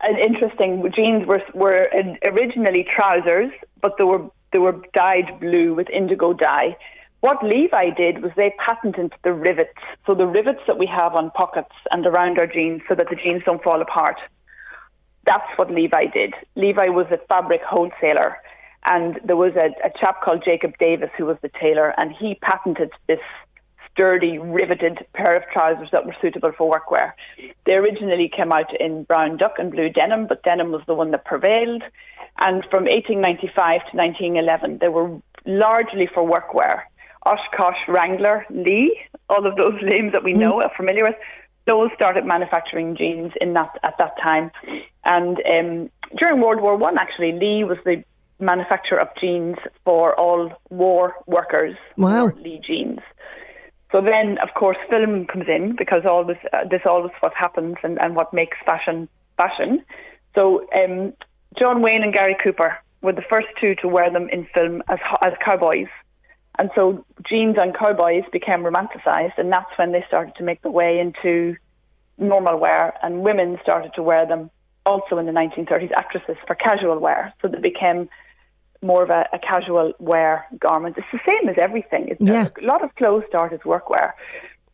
and 0.00 0.18
interesting. 0.18 0.82
Jeans 0.94 1.26
were 1.26 1.42
were 1.54 1.88
originally 2.22 2.86
trousers, 2.94 3.50
but 3.82 3.96
they 3.98 4.04
were 4.04 4.24
they 4.52 4.58
were 4.58 4.80
dyed 4.94 5.38
blue 5.40 5.74
with 5.74 5.88
indigo 5.90 6.32
dye. 6.32 6.76
What 7.20 7.42
Levi 7.42 7.90
did 7.90 8.22
was 8.22 8.32
they 8.34 8.54
patented 8.64 9.12
the 9.24 9.32
rivets, 9.32 9.78
so 10.06 10.14
the 10.14 10.26
rivets 10.26 10.60
that 10.66 10.78
we 10.78 10.86
have 10.86 11.14
on 11.14 11.30
pockets 11.32 11.74
and 11.90 12.06
around 12.06 12.38
our 12.38 12.46
jeans, 12.46 12.80
so 12.88 12.94
that 12.94 13.08
the 13.10 13.16
jeans 13.16 13.42
don't 13.44 13.62
fall 13.62 13.82
apart. 13.82 14.16
That's 15.30 15.46
what 15.56 15.70
Levi 15.70 16.06
did. 16.06 16.34
Levi 16.56 16.88
was 16.88 17.06
a 17.12 17.18
fabric 17.28 17.60
wholesaler, 17.62 18.36
and 18.84 19.20
there 19.24 19.36
was 19.36 19.52
a, 19.54 19.68
a 19.86 19.90
chap 20.00 20.22
called 20.24 20.42
Jacob 20.44 20.76
Davis 20.78 21.10
who 21.16 21.24
was 21.24 21.36
the 21.40 21.50
tailor, 21.60 21.94
and 21.96 22.10
he 22.10 22.34
patented 22.42 22.90
this 23.06 23.20
sturdy, 23.92 24.38
riveted 24.38 25.06
pair 25.14 25.36
of 25.36 25.44
trousers 25.52 25.88
that 25.92 26.04
were 26.04 26.16
suitable 26.20 26.50
for 26.58 26.68
workwear. 26.68 27.12
They 27.64 27.74
originally 27.74 28.28
came 28.28 28.50
out 28.50 28.74
in 28.80 29.04
brown 29.04 29.36
duck 29.36 29.54
and 29.58 29.70
blue 29.70 29.88
denim, 29.88 30.26
but 30.26 30.42
denim 30.42 30.72
was 30.72 30.82
the 30.88 30.94
one 30.94 31.12
that 31.12 31.24
prevailed. 31.24 31.84
And 32.38 32.64
from 32.68 32.86
1895 32.86 33.82
to 33.92 33.96
1911, 33.96 34.78
they 34.80 34.88
were 34.88 35.16
largely 35.46 36.08
for 36.12 36.28
workwear. 36.28 36.82
Oshkosh, 37.24 37.86
Wrangler, 37.86 38.44
Lee, 38.50 38.98
all 39.28 39.46
of 39.46 39.54
those 39.54 39.78
names 39.82 40.10
that 40.10 40.24
we 40.24 40.34
mm. 40.34 40.38
know 40.38 40.60
are 40.60 40.72
familiar 40.76 41.04
with, 41.04 41.14
those 41.70 41.90
started 41.94 42.24
manufacturing 42.36 42.96
jeans 43.00 43.32
in 43.44 43.50
that 43.58 43.72
at 43.88 43.94
that 44.02 44.14
time. 44.28 44.46
And 45.04 45.34
um, 45.54 45.70
during 46.18 46.40
World 46.40 46.60
War 46.60 46.76
One, 46.76 46.96
actually, 47.04 47.32
Lee 47.42 47.62
was 47.72 47.78
the 47.84 47.96
manufacturer 48.40 49.00
of 49.04 49.08
jeans 49.20 49.58
for 49.84 50.18
all 50.18 50.42
war 50.70 51.14
workers. 51.26 51.76
Wow. 51.96 52.32
Lee 52.44 52.60
jeans. 52.68 53.02
So 53.92 54.00
then, 54.00 54.38
of 54.46 54.50
course, 54.60 54.78
film 54.88 55.26
comes 55.26 55.48
in 55.56 55.64
because 55.76 56.02
all 56.10 56.24
this, 56.24 56.38
uh, 56.52 56.64
this 56.72 56.82
always 56.84 57.12
what 57.20 57.34
happens 57.34 57.76
and, 57.84 57.94
and 58.00 58.16
what 58.18 58.32
makes 58.32 58.56
fashion 58.64 59.08
fashion. 59.36 59.72
So 60.34 60.66
um, 60.80 61.12
John 61.58 61.82
Wayne 61.82 62.02
and 62.02 62.12
Gary 62.12 62.36
Cooper 62.42 62.70
were 63.02 63.12
the 63.12 63.28
first 63.32 63.48
two 63.60 63.74
to 63.82 63.88
wear 63.88 64.10
them 64.16 64.28
in 64.34 64.46
film 64.54 64.82
as 64.88 64.98
as 65.22 65.32
cowboys, 65.44 65.92
and 66.60 66.70
so 66.74 67.02
jeans 67.26 67.56
and 67.58 67.74
cowboys 67.74 68.24
became 68.30 68.60
romanticized, 68.60 69.38
and 69.38 69.50
that's 69.50 69.70
when 69.76 69.92
they 69.92 70.04
started 70.06 70.34
to 70.36 70.44
make 70.44 70.60
their 70.60 70.70
way 70.70 71.00
into 71.00 71.56
normal 72.18 72.58
wear, 72.58 72.92
and 73.02 73.22
women 73.22 73.58
started 73.62 73.92
to 73.94 74.02
wear 74.02 74.26
them 74.26 74.50
also 74.84 75.16
in 75.16 75.24
the 75.24 75.32
1930s. 75.32 75.90
Actresses 75.92 76.36
for 76.46 76.54
casual 76.54 76.98
wear, 76.98 77.32
so 77.40 77.48
they 77.48 77.58
became 77.58 78.10
more 78.82 79.02
of 79.02 79.08
a, 79.08 79.24
a 79.32 79.38
casual 79.38 79.94
wear 80.00 80.46
garment. 80.58 80.98
It's 80.98 81.06
the 81.10 81.20
same 81.24 81.48
as 81.48 81.56
everything. 81.58 82.08
It's 82.08 82.20
Yeah. 82.20 82.48
A 82.62 82.66
lot 82.66 82.84
of 82.84 82.94
clothes 82.96 83.24
start 83.26 83.54
as 83.54 83.60
workwear. 83.60 84.12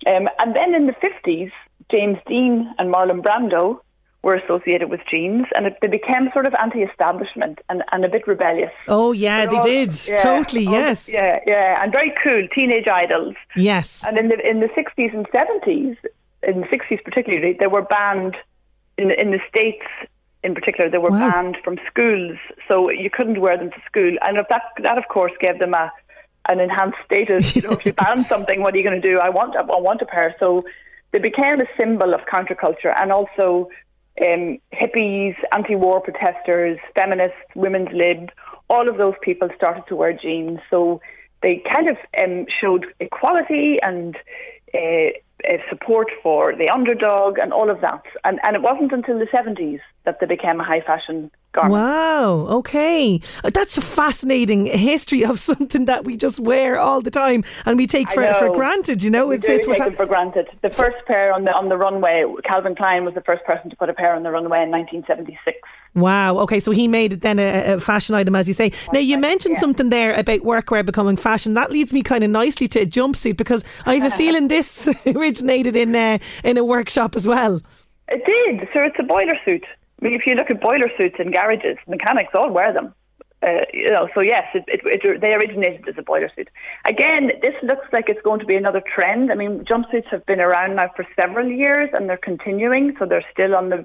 Um, 0.09 0.29
and 0.41 0.57
then 0.57 0.75
in 0.75 0.87
the 0.87 0.95
50s, 0.95 1.53
James 1.89 2.19
Dean 2.27 2.69
and 2.79 2.93
Marlon 2.93 3.23
Brando 3.23 3.79
were 4.27 4.35
associated 4.35 4.89
with 4.93 5.01
jeans, 5.11 5.47
and 5.55 5.63
it, 5.69 5.75
they 5.83 5.87
became 6.01 6.25
sort 6.37 6.47
of 6.51 6.55
anti-establishment 6.67 7.57
and, 7.71 7.79
and 7.93 8.05
a 8.05 8.09
bit 8.09 8.25
rebellious. 8.27 8.73
Oh 8.89 9.13
yeah, 9.13 9.47
they 9.47 9.57
all- 9.57 9.63
did 9.75 9.91
yeah, 10.09 10.17
totally. 10.31 10.67
all- 10.67 10.73
yes, 10.73 11.09
Yeah, 11.09 11.39
yeah, 11.47 11.81
and 11.83 11.89
very 11.93 12.13
cool 12.25 12.43
teenage 12.57 12.89
idols. 13.05 13.37
yes. 13.71 13.87
And 14.07 14.15
in 14.19 14.27
the 14.33 14.39
in 14.51 14.57
the 14.65 14.71
sixties 14.75 15.13
and 15.19 15.27
seventies, 15.39 15.95
in 16.51 16.55
the 16.63 16.69
sixties 16.75 17.01
particularly, 17.09 17.53
they 17.63 17.69
were 17.77 17.83
banned 17.97 18.37
in 18.99 19.07
the, 19.11 19.17
in 19.23 19.29
the 19.31 19.41
states. 19.49 19.87
In 20.47 20.55
particular, 20.55 20.89
they 20.91 20.99
were 21.07 21.11
Wow. 21.11 21.31
banned 21.31 21.57
from 21.65 21.75
schools, 21.91 22.37
so 22.69 22.75
you 23.05 23.11
couldn't 23.17 23.41
wear 23.45 23.57
them 23.63 23.71
to 23.77 23.81
school. 23.91 24.15
And 24.25 24.33
that 24.53 24.63
that 24.87 24.99
of 25.03 25.07
course 25.17 25.33
gave 25.47 25.59
them 25.65 25.75
a 25.75 25.87
an 26.53 26.59
enhanced 26.67 26.99
status. 27.05 27.45
You 27.57 27.63
know, 27.63 27.73
if 27.79 27.85
you 27.87 27.93
ban 28.05 28.19
something, 28.33 28.59
what 28.63 28.71
are 28.75 28.79
you 28.81 28.87
going 28.89 29.01
to 29.01 29.09
do? 29.13 29.19
I 29.29 29.31
want 29.39 29.53
I 29.57 29.63
want 29.89 30.01
a 30.07 30.07
pair. 30.15 30.29
So 30.43 30.49
they 31.13 31.19
became 31.31 31.59
a 31.67 31.69
symbol 31.81 32.11
of 32.17 32.21
counterculture 32.35 32.93
and 33.01 33.09
also 33.19 33.69
um, 34.21 34.59
hippies, 34.73 35.37
anti-war 35.53 36.01
protesters, 36.01 36.79
feminists, 36.95 37.37
women's 37.55 37.89
lib. 37.93 38.31
All 38.69 38.89
of 38.89 38.97
those 38.97 39.15
people 39.23 39.49
started 39.57 39.85
to 39.89 39.97
wear 39.97 40.13
jeans. 40.13 40.59
So 40.71 41.01
they 41.43 41.63
kind 41.71 41.89
of 41.89 41.97
um, 42.19 42.47
showed 42.61 42.87
equality 43.01 43.79
and 43.83 44.17
uh, 44.75 45.11
uh, 45.45 45.59
support 45.69 46.09
for 46.23 46.57
the 46.57 46.69
underdog 46.69 47.39
and 47.39 47.53
all 47.53 47.71
of 47.71 47.81
that. 47.83 48.03
And, 48.25 48.41
and 48.43 48.57
it 48.57 48.63
wasn't 48.63 48.93
until 48.93 49.19
the 49.19 49.27
70s 49.27 49.81
that 50.05 50.19
they 50.21 50.27
became 50.27 50.61
a 50.61 50.65
high 50.65 50.81
fashion 50.81 51.31
garment. 51.57 51.73
Wow. 51.73 52.47
Okay, 52.59 53.21
Uh, 53.43 53.51
that's 53.51 53.77
a 53.77 53.83
fascinating 53.83 54.67
history 54.67 55.25
of 55.25 55.41
something 55.51 55.87
that 55.87 56.05
we 56.05 56.17
just 56.17 56.39
wear 56.39 56.79
all 56.79 57.01
the 57.01 57.11
time 57.11 57.43
and 57.65 57.77
we 57.77 57.87
take 57.87 58.09
for, 58.13 58.23
for 58.35 58.51
granted. 58.51 59.03
You 59.03 59.11
know, 59.11 59.27
We 59.27 59.37
it's 59.37 59.47
do 59.47 59.55
it's 59.55 59.67
take 59.67 59.79
them 59.79 59.97
for 59.97 60.07
granted. 60.07 60.47
The 60.63 60.71
first 60.71 60.99
pair 61.07 61.33
on 61.33 61.45
the 61.45 61.53
on 61.53 61.69
the 61.69 61.77
runway, 61.77 62.25
Calvin 62.45 62.75
Klein 62.77 63.05
was 63.05 63.15
the 63.15 63.23
first 63.23 63.45
person 63.45 63.71
to 63.71 63.77
put 63.77 63.89
a 63.89 63.95
pair 63.95 64.15
on 64.15 64.23
the 64.23 64.31
runway 64.31 64.63
in 64.63 64.71
1976. 64.71 65.59
Wow. 65.95 66.39
Okay, 66.41 66.61
so 66.61 66.73
he 66.73 66.87
made 66.87 67.15
it 67.15 67.23
then 67.23 67.39
a, 67.39 67.75
a 67.75 67.81
fashion 67.81 68.15
item, 68.15 68.37
as 68.37 68.47
you 68.47 68.55
say. 68.55 68.71
Now 68.93 69.01
you 69.01 69.17
mentioned 69.17 69.55
yeah. 69.55 69.61
something 69.61 69.89
there 69.89 70.13
about 70.13 70.41
workwear 70.41 70.85
becoming 70.85 71.17
fashion. 71.17 71.55
That 71.55 71.73
leads 71.73 71.93
me 71.93 72.03
kind 72.03 72.23
of 72.23 72.31
nicely 72.31 72.69
to 72.69 72.81
a 72.81 72.87
jumpsuit 72.87 73.37
because 73.37 73.65
I 73.87 73.97
have 73.97 74.13
a 74.13 74.17
feeling 74.23 74.49
this 74.49 74.89
originated 75.07 75.75
in 75.75 75.97
uh, 75.97 76.19
in 76.45 76.59
a 76.59 76.65
workshop 76.65 77.17
as 77.17 77.27
well. 77.27 77.63
It 78.09 78.25
did. 78.25 78.69
So 78.73 78.81
it's 78.83 78.97
a 78.99 79.03
boiler 79.03 79.39
suit. 79.45 79.65
I 80.01 80.05
mean, 80.05 80.15
if 80.15 80.27
you 80.27 80.35
look 80.35 80.51
at 80.51 80.61
boiler 80.61 80.91
suits 80.97 81.17
in 81.19 81.31
garages, 81.31 81.79
mechanics 81.87 82.33
all 82.35 82.51
wear 82.51 82.73
them. 82.73 82.95
Uh, 83.43 83.65
you 83.73 83.91
know, 83.91 84.09
so 84.15 84.21
yes, 84.21 84.45
it, 84.55 84.65
it, 84.67 84.81
it, 84.85 85.21
they 85.21 85.35
originated 85.35 85.87
as 85.89 85.95
a 85.99 86.03
boiler 86.03 86.31
suit. 86.35 86.49
Again, 86.87 87.31
this 87.43 87.55
looks 87.63 87.87
like 87.93 88.07
it's 88.09 88.21
going 88.23 88.41
to 88.41 88.47
be 88.47 88.57
another 88.57 88.83
trend. 88.95 89.31
I 89.31 89.35
mean, 89.35 89.65
jumpsuits 89.65 90.09
have 90.11 90.25
been 90.27 90.41
around 90.41 90.77
now 90.77 90.91
for 90.97 91.07
several 91.15 91.49
years, 91.49 91.91
and 91.93 92.09
they're 92.09 92.17
continuing. 92.17 92.97
So 92.99 93.05
they're 93.07 93.25
still 93.31 93.55
on 93.55 93.69
the. 93.69 93.85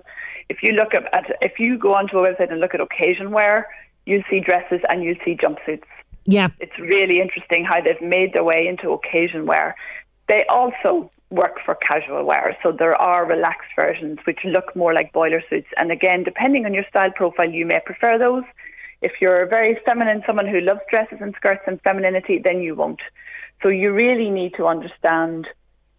If 0.49 0.63
you 0.63 0.71
look 0.71 0.93
at, 0.93 1.13
at 1.13 1.35
if 1.41 1.59
you 1.59 1.77
go 1.77 1.93
onto 1.93 2.17
a 2.17 2.21
website 2.21 2.49
and 2.49 2.61
look 2.61 2.73
at 2.73 2.81
occasion 2.81 3.31
wear, 3.31 3.67
you'll 4.05 4.23
see 4.29 4.39
dresses 4.39 4.79
and 4.89 5.03
you'll 5.03 5.15
see 5.23 5.35
jumpsuits. 5.35 5.83
Yeah. 6.25 6.47
It's 6.59 6.77
really 6.79 7.19
interesting 7.19 7.65
how 7.65 7.81
they've 7.81 8.01
made 8.01 8.33
their 8.33 8.43
way 8.43 8.67
into 8.67 8.91
occasion 8.91 9.45
wear. 9.45 9.75
They 10.27 10.45
also 10.49 11.11
work 11.31 11.57
for 11.65 11.75
casual 11.75 12.23
wear, 12.25 12.55
so 12.61 12.71
there 12.71 12.95
are 12.95 13.25
relaxed 13.25 13.71
versions 13.75 14.19
which 14.25 14.39
look 14.45 14.75
more 14.75 14.93
like 14.93 15.13
boiler 15.13 15.41
suits. 15.49 15.67
And 15.77 15.91
again, 15.91 16.23
depending 16.23 16.65
on 16.65 16.73
your 16.73 16.83
style 16.89 17.11
profile, 17.11 17.49
you 17.49 17.65
may 17.65 17.79
prefer 17.85 18.19
those. 18.19 18.43
If 19.01 19.13
you're 19.19 19.41
a 19.41 19.47
very 19.47 19.79
feminine, 19.83 20.21
someone 20.27 20.47
who 20.47 20.61
loves 20.61 20.81
dresses 20.89 21.19
and 21.21 21.33
skirts 21.35 21.63
and 21.65 21.81
femininity, 21.81 22.39
then 22.43 22.61
you 22.61 22.75
won't. 22.75 23.01
So 23.63 23.69
you 23.69 23.91
really 23.91 24.29
need 24.29 24.53
to 24.57 24.67
understand 24.67 25.47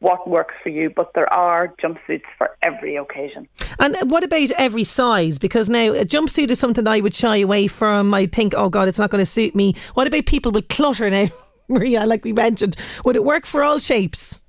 what 0.03 0.29
works 0.29 0.55
for 0.63 0.69
you, 0.69 0.91
but 0.91 1.13
there 1.15 1.33
are 1.33 1.75
jumpsuits 1.83 2.25
for 2.37 2.51
every 2.61 2.97
occasion. 2.97 3.49
And 3.79 3.97
what 4.11 4.25
about 4.25 4.51
every 4.53 4.85
size? 4.85 5.39
Because 5.39 5.69
now 5.69 5.93
a 5.93 6.05
jumpsuit 6.05 6.51
is 6.51 6.59
something 6.59 6.87
I 6.87 7.01
would 7.01 7.15
shy 7.15 7.37
away 7.37 7.69
from. 7.69 8.13
I 8.13 8.27
think, 8.27 8.53
oh 8.55 8.69
God, 8.69 8.89
it's 8.89 8.99
not 8.99 9.11
going 9.11 9.23
to 9.23 9.31
suit 9.31 9.55
me. 9.55 9.75
What 9.95 10.07
about 10.07 10.27
people 10.27 10.53
with 10.53 10.69
clutter 10.69 11.09
now? 11.09 11.29
Maria, 11.69 12.05
like 12.05 12.25
we 12.25 12.33
mentioned, 12.33 12.77
would 13.05 13.17
it 13.17 13.25
work 13.25 13.47
for 13.47 13.63
all 13.63 13.79
shapes? 13.79 14.42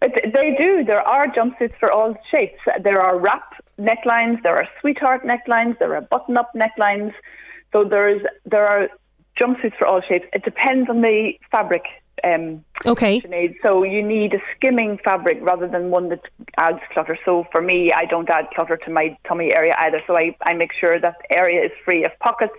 But 0.00 0.12
They 0.24 0.54
do. 0.56 0.82
There 0.84 1.00
are 1.00 1.26
jumpsuits 1.26 1.78
for 1.78 1.92
all 1.92 2.14
shapes. 2.30 2.60
There 2.82 3.00
are 3.00 3.18
wrap 3.18 3.52
necklines, 3.78 4.42
there 4.42 4.56
are 4.56 4.68
sweetheart 4.80 5.22
necklines, 5.24 5.78
there 5.78 5.94
are 5.94 6.00
button-up 6.00 6.52
necklines. 6.54 7.12
So 7.72 7.84
there's 7.84 8.22
there 8.44 8.66
are 8.66 8.88
jumpsuits 9.40 9.76
for 9.78 9.86
all 9.86 10.00
shapes. 10.06 10.26
It 10.32 10.44
depends 10.44 10.90
on 10.90 11.00
the 11.02 11.32
fabric. 11.50 11.84
Um, 12.22 12.64
Okay. 12.84 13.20
So 13.62 13.82
you 13.82 14.02
need 14.02 14.34
a 14.34 14.38
skimming 14.54 14.98
fabric 15.04 15.38
rather 15.40 15.68
than 15.68 15.90
one 15.90 16.08
that 16.10 16.22
adds 16.56 16.80
clutter. 16.92 17.18
So 17.24 17.46
for 17.52 17.60
me, 17.62 17.92
I 17.92 18.04
don't 18.04 18.28
add 18.28 18.46
clutter 18.54 18.76
to 18.78 18.90
my 18.90 19.16
tummy 19.26 19.52
area 19.52 19.74
either. 19.78 20.02
So 20.06 20.16
I, 20.16 20.36
I 20.42 20.54
make 20.54 20.72
sure 20.78 20.98
that 20.98 21.16
area 21.30 21.64
is 21.64 21.72
free 21.84 22.04
of 22.04 22.12
pockets, 22.20 22.58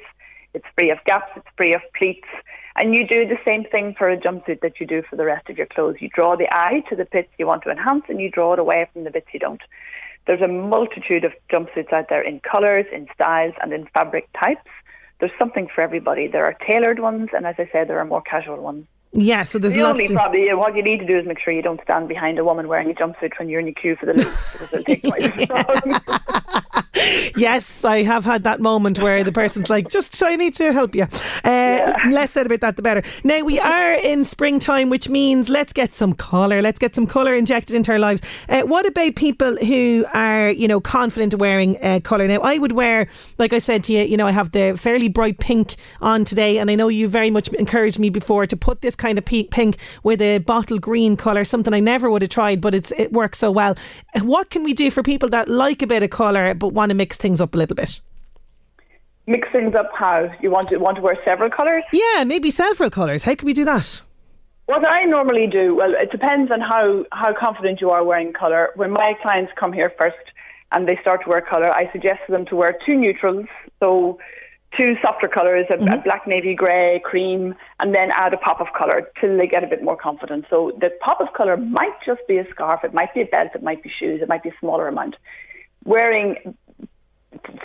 it's 0.53 0.65
free 0.75 0.89
of 0.91 0.99
gaps, 1.05 1.31
it's 1.35 1.47
free 1.57 1.73
of 1.73 1.81
pleats. 1.97 2.27
And 2.81 2.95
you 2.95 3.05
do 3.05 3.27
the 3.27 3.37
same 3.45 3.63
thing 3.63 3.93
for 3.95 4.09
a 4.09 4.17
jumpsuit 4.17 4.61
that 4.61 4.79
you 4.79 4.87
do 4.87 5.03
for 5.07 5.15
the 5.15 5.23
rest 5.23 5.51
of 5.51 5.55
your 5.55 5.67
clothes. 5.67 5.97
You 5.99 6.09
draw 6.09 6.35
the 6.35 6.51
eye 6.51 6.83
to 6.89 6.95
the 6.95 7.05
bits 7.05 7.29
you 7.37 7.45
want 7.45 7.61
to 7.61 7.69
enhance 7.69 8.05
and 8.09 8.19
you 8.19 8.27
draw 8.27 8.53
it 8.53 8.59
away 8.59 8.87
from 8.91 9.03
the 9.03 9.11
bits 9.11 9.27
you 9.31 9.39
don't. 9.39 9.61
There's 10.25 10.41
a 10.41 10.47
multitude 10.47 11.23
of 11.23 11.31
jumpsuits 11.51 11.93
out 11.93 12.09
there 12.09 12.23
in 12.23 12.39
colours, 12.39 12.87
in 12.91 13.07
styles, 13.13 13.53
and 13.61 13.71
in 13.71 13.85
fabric 13.93 14.27
types. 14.33 14.67
There's 15.19 15.31
something 15.37 15.67
for 15.67 15.81
everybody. 15.81 16.27
There 16.27 16.43
are 16.43 16.57
tailored 16.65 16.97
ones, 16.97 17.29
and 17.33 17.45
as 17.45 17.53
I 17.59 17.69
said, 17.71 17.87
there 17.87 17.99
are 17.99 18.05
more 18.05 18.23
casual 18.23 18.59
ones. 18.59 18.87
Yeah, 19.13 19.43
so 19.43 19.59
there's 19.59 19.73
The 19.73 19.81
lots 19.81 19.99
only 19.99 20.07
to... 20.07 20.13
probably 20.13 20.53
what 20.53 20.75
you 20.75 20.83
need 20.83 20.99
to 20.99 21.05
do 21.05 21.19
is 21.19 21.25
make 21.25 21.39
sure 21.39 21.51
you 21.51 21.61
don't 21.61 21.81
stand 21.83 22.07
behind 22.07 22.39
a 22.39 22.45
woman 22.45 22.69
wearing 22.69 22.89
a 22.89 22.93
jumpsuit 22.93 23.37
when 23.37 23.49
you're 23.49 23.59
in 23.59 23.67
your 23.67 23.75
queue 23.75 23.97
for 23.97 24.05
the 24.05 24.13
loo 24.13 24.23
because 24.23 24.61
it'll 24.71 24.83
take 24.83 25.01
twice 25.01 25.23
as 25.23 25.49
long. 25.93 26.01
Yes, 27.35 27.83
I 27.83 28.03
have 28.03 28.23
had 28.23 28.43
that 28.43 28.59
moment 28.61 28.99
where 28.99 29.23
the 29.23 29.31
person's 29.31 29.69
like, 29.69 29.89
just 29.89 30.21
I 30.23 30.35
need 30.35 30.53
to 30.55 30.71
help 30.71 30.93
you. 30.95 31.07
Uh, 31.43 31.93
Less 32.09 32.31
said 32.31 32.45
about 32.45 32.61
that, 32.61 32.75
the 32.75 32.81
better. 32.81 33.01
Now, 33.23 33.41
we 33.41 33.59
are 33.59 33.93
in 33.93 34.23
springtime, 34.23 34.89
which 34.89 35.09
means 35.09 35.49
let's 35.49 35.73
get 35.73 35.93
some 35.93 36.13
colour. 36.13 36.61
Let's 36.61 36.79
get 36.79 36.95
some 36.95 37.07
colour 37.07 37.33
injected 37.33 37.75
into 37.75 37.91
our 37.91 37.99
lives. 37.99 38.21
Uh, 38.49 38.61
what 38.61 38.85
about 38.85 39.15
people 39.15 39.55
who 39.57 40.05
are, 40.13 40.51
you 40.51 40.67
know, 40.67 40.79
confident 40.79 41.35
wearing 41.35 41.77
uh, 41.83 41.99
colour? 42.03 42.27
Now, 42.27 42.41
I 42.41 42.57
would 42.57 42.73
wear, 42.73 43.07
like 43.37 43.53
I 43.53 43.59
said 43.59 43.83
to 43.85 43.93
you, 43.93 44.03
you 44.03 44.17
know, 44.17 44.27
I 44.27 44.31
have 44.31 44.51
the 44.51 44.77
fairly 44.77 45.09
bright 45.09 45.39
pink 45.39 45.75
on 46.01 46.23
today, 46.23 46.59
and 46.59 46.69
I 46.69 46.75
know 46.75 46.87
you 46.87 47.07
very 47.07 47.31
much 47.31 47.47
encouraged 47.49 47.99
me 47.99 48.09
before 48.09 48.45
to 48.45 48.57
put 48.57 48.81
this 48.81 48.95
kind 49.01 49.17
of 49.17 49.25
pink 49.25 49.77
with 50.03 50.21
a 50.21 50.37
bottle 50.37 50.79
green 50.79 51.17
colour, 51.17 51.43
something 51.43 51.73
I 51.73 51.79
never 51.79 52.09
would 52.09 52.21
have 52.21 52.29
tried, 52.29 52.61
but 52.61 52.73
it's 52.75 52.91
it 52.97 53.11
works 53.11 53.39
so 53.39 53.51
well. 53.51 53.75
Uh, 54.15 54.21
what 54.21 54.49
can 54.49 54.63
we 54.63 54.73
do 54.73 54.91
for 54.91 55.03
people 55.03 55.29
that 55.29 55.49
like 55.49 55.81
a 55.81 55.87
bit 55.87 56.03
of 56.03 56.09
colour 56.11 56.53
but 56.53 56.69
want 56.69 56.89
to 56.91 56.95
mix 56.95 57.17
things 57.17 57.41
up 57.41 57.53
a 57.55 57.57
little 57.57 57.75
bit? 57.75 57.99
Mix 59.27 59.47
things 59.51 59.75
up 59.75 59.89
how? 59.93 60.29
You 60.41 60.51
want 60.51 60.69
to 60.69 60.77
want 60.77 60.95
to 60.97 61.01
wear 61.01 61.17
several 61.25 61.49
colours? 61.49 61.83
Yeah, 61.91 62.23
maybe 62.23 62.49
several 62.49 62.89
colours. 62.89 63.23
How 63.23 63.35
can 63.35 63.45
we 63.45 63.53
do 63.53 63.65
that? 63.65 64.01
What 64.67 64.85
I 64.85 65.03
normally 65.03 65.47
do, 65.51 65.75
well, 65.75 65.93
it 65.95 66.11
depends 66.11 66.49
on 66.49 66.61
how, 66.61 67.03
how 67.11 67.33
confident 67.37 67.81
you 67.81 67.89
are 67.89 68.05
wearing 68.05 68.31
colour. 68.31 68.69
When 68.75 68.91
my 68.91 69.13
clients 69.21 69.51
come 69.59 69.73
here 69.73 69.91
first 69.97 70.15
and 70.71 70.87
they 70.87 70.97
start 71.01 71.23
to 71.23 71.29
wear 71.29 71.41
colour, 71.41 71.71
I 71.71 71.91
suggest 71.91 72.19
to 72.27 72.31
them 72.31 72.45
to 72.45 72.55
wear 72.55 72.77
two 72.85 72.95
neutrals, 72.95 73.47
so 73.81 74.17
two 74.75 74.95
softer 75.01 75.27
colours, 75.27 75.65
a, 75.69 75.73
a 75.73 75.77
mm-hmm. 75.77 76.03
black, 76.03 76.25
navy, 76.27 76.55
grey, 76.55 77.01
cream, 77.03 77.55
and 77.79 77.93
then 77.93 78.09
add 78.15 78.33
a 78.33 78.37
pop 78.37 78.61
of 78.61 78.67
colour 78.77 79.09
till 79.19 79.37
they 79.37 79.47
get 79.47 79.63
a 79.63 79.67
bit 79.67 79.83
more 79.83 79.97
confident. 79.97 80.45
So 80.49 80.71
the 80.79 80.89
pop 81.01 81.19
of 81.19 81.27
colour 81.35 81.57
might 81.57 81.93
just 82.05 82.21
be 82.27 82.37
a 82.37 82.45
scarf, 82.49 82.81
it 82.83 82.93
might 82.93 83.13
be 83.13 83.21
a 83.21 83.25
belt, 83.25 83.49
it 83.53 83.63
might 83.63 83.83
be 83.83 83.89
shoes, 83.89 84.21
it 84.21 84.29
might 84.29 84.43
be 84.43 84.49
a 84.49 84.55
smaller 84.59 84.87
amount. 84.87 85.15
Wearing 85.83 86.55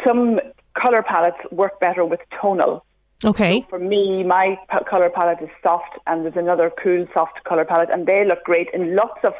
some 0.04 0.40
colour 0.80 1.02
palettes 1.02 1.38
work 1.50 1.78
better 1.80 2.04
with 2.04 2.20
tonal. 2.40 2.84
Okay. 3.24 3.64
For 3.70 3.78
me, 3.78 4.22
my 4.24 4.58
p- 4.70 4.84
color 4.88 5.08
palette 5.08 5.38
is 5.40 5.48
soft, 5.62 5.98
and 6.06 6.24
there's 6.24 6.36
another 6.36 6.70
cool 6.82 7.06
soft 7.14 7.44
color 7.44 7.64
palette, 7.64 7.88
and 7.90 8.06
they 8.06 8.24
look 8.26 8.44
great 8.44 8.68
in 8.74 8.94
lots 8.94 9.20
of 9.24 9.32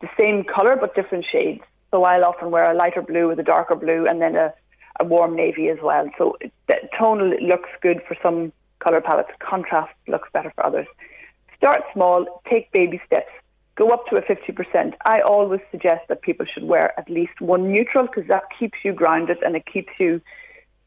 the 0.00 0.08
same 0.18 0.44
color 0.44 0.76
but 0.78 0.94
different 0.94 1.24
shades. 1.30 1.62
So 1.90 2.04
I'll 2.04 2.24
often 2.24 2.50
wear 2.50 2.70
a 2.70 2.74
lighter 2.74 3.00
blue 3.00 3.28
with 3.28 3.38
a 3.38 3.42
darker 3.42 3.76
blue, 3.76 4.06
and 4.06 4.20
then 4.20 4.36
a, 4.36 4.52
a 5.00 5.04
warm 5.04 5.34
navy 5.34 5.68
as 5.68 5.78
well. 5.82 6.08
So 6.18 6.36
the 6.68 6.74
tonal 6.98 7.30
looks 7.40 7.70
good 7.80 8.00
for 8.06 8.16
some 8.22 8.52
color 8.80 9.00
palettes. 9.00 9.30
Contrast 9.40 9.92
looks 10.06 10.28
better 10.32 10.52
for 10.54 10.66
others. 10.66 10.86
Start 11.56 11.82
small, 11.92 12.42
take 12.48 12.70
baby 12.72 13.00
steps. 13.06 13.30
Go 13.76 13.90
up 13.90 14.06
to 14.06 14.16
a 14.16 14.22
50%. 14.22 14.94
I 15.04 15.20
always 15.20 15.60
suggest 15.70 16.02
that 16.08 16.22
people 16.22 16.46
should 16.46 16.64
wear 16.64 16.98
at 16.98 17.10
least 17.10 17.40
one 17.40 17.72
neutral 17.72 18.06
because 18.06 18.28
that 18.28 18.44
keeps 18.56 18.78
you 18.84 18.92
grounded 18.92 19.38
and 19.42 19.56
it 19.56 19.64
keeps 19.66 19.92
you 19.98 20.20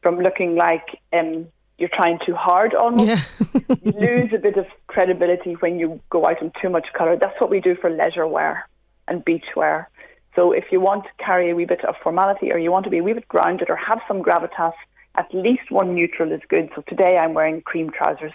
from 0.02 0.20
looking 0.20 0.54
like 0.54 0.86
um, 1.12 1.48
you're 1.76 1.90
trying 1.92 2.18
too 2.24 2.34
hard 2.34 2.74
almost. 2.74 3.08
Yeah. 3.08 3.22
you 3.82 3.92
lose 3.92 4.32
a 4.34 4.38
bit 4.38 4.56
of 4.56 4.66
credibility 4.86 5.54
when 5.54 5.78
you 5.78 6.00
go 6.10 6.26
out 6.26 6.40
in 6.40 6.50
too 6.62 6.70
much 6.70 6.86
colour. 6.96 7.16
That's 7.16 7.38
what 7.40 7.50
we 7.50 7.60
do 7.60 7.76
for 7.76 7.90
leisure 7.90 8.26
wear 8.26 8.68
and 9.06 9.24
beach 9.24 9.46
wear. 9.54 9.90
So 10.38 10.52
if 10.52 10.66
you 10.70 10.80
want 10.80 11.02
to 11.02 11.10
carry 11.18 11.50
a 11.50 11.56
wee 11.56 11.64
bit 11.64 11.84
of 11.84 11.96
formality 12.00 12.52
or 12.52 12.58
you 12.58 12.70
want 12.70 12.84
to 12.84 12.90
be 12.90 12.98
a 12.98 13.02
wee 13.02 13.12
bit 13.12 13.26
grounded 13.26 13.70
or 13.70 13.74
have 13.74 13.98
some 14.06 14.22
gravitas, 14.22 14.72
at 15.16 15.26
least 15.34 15.72
one 15.72 15.96
neutral 15.96 16.30
is 16.30 16.40
good. 16.48 16.70
So 16.76 16.84
today 16.86 17.18
I'm 17.18 17.34
wearing 17.34 17.60
cream 17.60 17.90
trousers, 17.90 18.30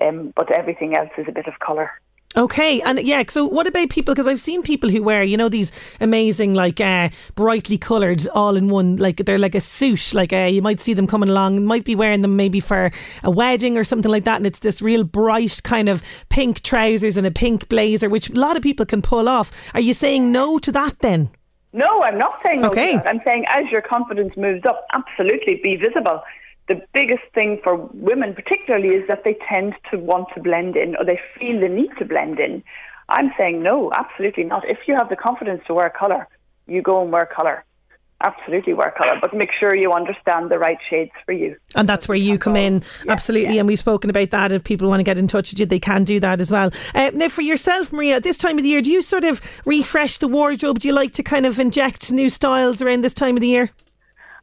um, 0.00 0.32
but 0.34 0.50
everything 0.50 0.94
else 0.94 1.10
is 1.18 1.26
a 1.28 1.32
bit 1.32 1.46
of 1.46 1.58
colour. 1.58 1.90
Okay, 2.36 2.82
and 2.82 3.00
yeah, 3.00 3.22
so 3.28 3.46
what 3.46 3.66
about 3.66 3.88
people? 3.88 4.12
Because 4.12 4.26
I've 4.26 4.40
seen 4.40 4.62
people 4.62 4.90
who 4.90 5.02
wear, 5.02 5.22
you 5.22 5.38
know, 5.38 5.48
these 5.48 5.72
amazing, 6.00 6.52
like, 6.52 6.80
uh, 6.80 7.08
brightly 7.34 7.78
coloured, 7.78 8.28
all 8.28 8.56
in 8.56 8.68
one, 8.68 8.96
like 8.96 9.24
they're 9.24 9.38
like 9.38 9.54
a 9.54 9.60
suit. 9.60 10.12
Like, 10.12 10.34
uh, 10.34 10.48
you 10.50 10.60
might 10.60 10.80
see 10.80 10.92
them 10.92 11.06
coming 11.06 11.30
along, 11.30 11.64
might 11.64 11.84
be 11.84 11.96
wearing 11.96 12.20
them 12.20 12.36
maybe 12.36 12.60
for 12.60 12.90
a 13.22 13.30
wedding 13.30 13.78
or 13.78 13.84
something 13.84 14.10
like 14.10 14.24
that, 14.24 14.36
and 14.36 14.46
it's 14.46 14.58
this 14.58 14.82
real 14.82 15.02
bright 15.02 15.60
kind 15.64 15.88
of 15.88 16.02
pink 16.28 16.60
trousers 16.60 17.16
and 17.16 17.26
a 17.26 17.30
pink 17.30 17.70
blazer, 17.70 18.10
which 18.10 18.28
a 18.28 18.34
lot 18.34 18.56
of 18.56 18.62
people 18.62 18.84
can 18.84 19.00
pull 19.00 19.28
off. 19.28 19.50
Are 19.72 19.80
you 19.80 19.94
saying 19.94 20.30
no 20.30 20.58
to 20.58 20.72
that 20.72 20.98
then? 21.00 21.30
No, 21.72 22.02
I'm 22.02 22.18
not 22.18 22.42
saying 22.42 22.60
no. 22.60 22.68
Okay. 22.68 22.92
To 22.92 22.98
that. 22.98 23.06
I'm 23.06 23.20
saying 23.24 23.44
as 23.48 23.70
your 23.70 23.82
confidence 23.82 24.36
moves 24.36 24.64
up, 24.66 24.86
absolutely 24.92 25.60
be 25.62 25.76
visible. 25.76 26.22
The 26.68 26.80
biggest 26.92 27.22
thing 27.32 27.60
for 27.62 27.76
women, 27.94 28.34
particularly, 28.34 28.88
is 28.88 29.06
that 29.08 29.22
they 29.24 29.36
tend 29.48 29.74
to 29.90 29.98
want 29.98 30.28
to 30.34 30.40
blend 30.40 30.76
in 30.76 30.96
or 30.96 31.04
they 31.04 31.20
feel 31.38 31.60
the 31.60 31.68
need 31.68 31.90
to 31.98 32.04
blend 32.04 32.40
in. 32.40 32.62
I'm 33.08 33.32
saying 33.38 33.62
no, 33.62 33.92
absolutely 33.92 34.44
not. 34.44 34.68
If 34.68 34.78
you 34.88 34.96
have 34.96 35.08
the 35.08 35.16
confidence 35.16 35.62
to 35.68 35.74
wear 35.74 35.90
colour, 35.90 36.26
you 36.66 36.82
go 36.82 37.00
and 37.02 37.12
wear 37.12 37.26
colour. 37.26 37.64
Absolutely 38.22 38.72
wear 38.72 38.92
colour, 38.96 39.18
but 39.20 39.34
make 39.34 39.50
sure 39.52 39.74
you 39.74 39.92
understand 39.92 40.50
the 40.50 40.58
right 40.58 40.78
shades 40.88 41.12
for 41.26 41.32
you. 41.32 41.54
And 41.74 41.86
that's 41.86 42.08
where 42.08 42.16
you 42.16 42.38
come 42.38 42.56
in, 42.56 42.82
Yeah, 43.04 43.12
absolutely. 43.12 43.54
yeah. 43.54 43.60
And 43.60 43.68
we've 43.68 43.78
spoken 43.78 44.08
about 44.08 44.30
that. 44.30 44.52
If 44.52 44.64
people 44.64 44.88
want 44.88 45.00
to 45.00 45.04
get 45.04 45.18
in 45.18 45.28
touch 45.28 45.52
with 45.52 45.60
you, 45.60 45.66
they 45.66 45.78
can 45.78 46.02
do 46.02 46.18
that 46.20 46.40
as 46.40 46.50
well. 46.50 46.70
Uh, 46.94 47.10
now, 47.12 47.28
for 47.28 47.42
yourself, 47.42 47.92
Maria, 47.92 48.16
at 48.16 48.22
this 48.22 48.38
time 48.38 48.56
of 48.56 48.62
the 48.64 48.70
year, 48.70 48.80
do 48.80 48.90
you 48.90 49.02
sort 49.02 49.24
of 49.24 49.42
refresh 49.66 50.16
the 50.16 50.28
wardrobe? 50.28 50.78
Do 50.78 50.88
you 50.88 50.94
like 50.94 51.12
to 51.12 51.22
kind 51.22 51.44
of 51.44 51.60
inject 51.60 52.10
new 52.10 52.30
styles 52.30 52.80
around 52.80 53.02
this 53.04 53.12
time 53.14 53.36
of 53.36 53.42
the 53.42 53.48
year? 53.48 53.70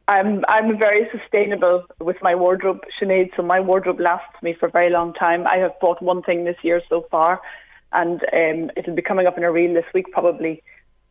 I'm 0.06 0.44
I'm 0.48 0.78
very 0.78 1.08
sustainable 1.16 1.84
with 2.00 2.16
my 2.20 2.34
wardrobe, 2.34 2.80
Sinead. 3.00 3.30
So 3.36 3.42
my 3.42 3.60
wardrobe 3.60 4.00
lasts 4.00 4.42
me 4.42 4.54
for 4.58 4.66
a 4.66 4.70
very 4.70 4.90
long 4.90 5.14
time. 5.14 5.46
I 5.46 5.56
have 5.56 5.78
bought 5.80 6.02
one 6.02 6.22
thing 6.22 6.44
this 6.44 6.56
year 6.62 6.82
so 6.88 7.06
far, 7.10 7.40
and 7.92 8.20
um, 8.32 8.70
it'll 8.76 8.94
be 8.94 9.02
coming 9.02 9.26
up 9.26 9.38
in 9.38 9.44
a 9.44 9.52
reel 9.52 9.72
this 9.72 9.84
week 9.94 10.06
probably. 10.12 10.62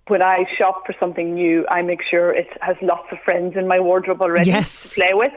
When 0.08 0.22
I 0.22 0.46
shop 0.58 0.84
for 0.86 0.94
something 1.00 1.34
new, 1.34 1.66
I 1.70 1.82
make 1.82 2.02
sure 2.04 2.32
it 2.32 2.50
has 2.62 2.76
lots 2.82 3.08
of 3.12 3.20
friends 3.24 3.56
in 3.56 3.68
my 3.68 3.80
wardrobe 3.80 4.22
already 4.22 4.50
Yes. 4.50 4.84
to 4.84 4.90
play 4.90 5.14
with, 5.14 5.32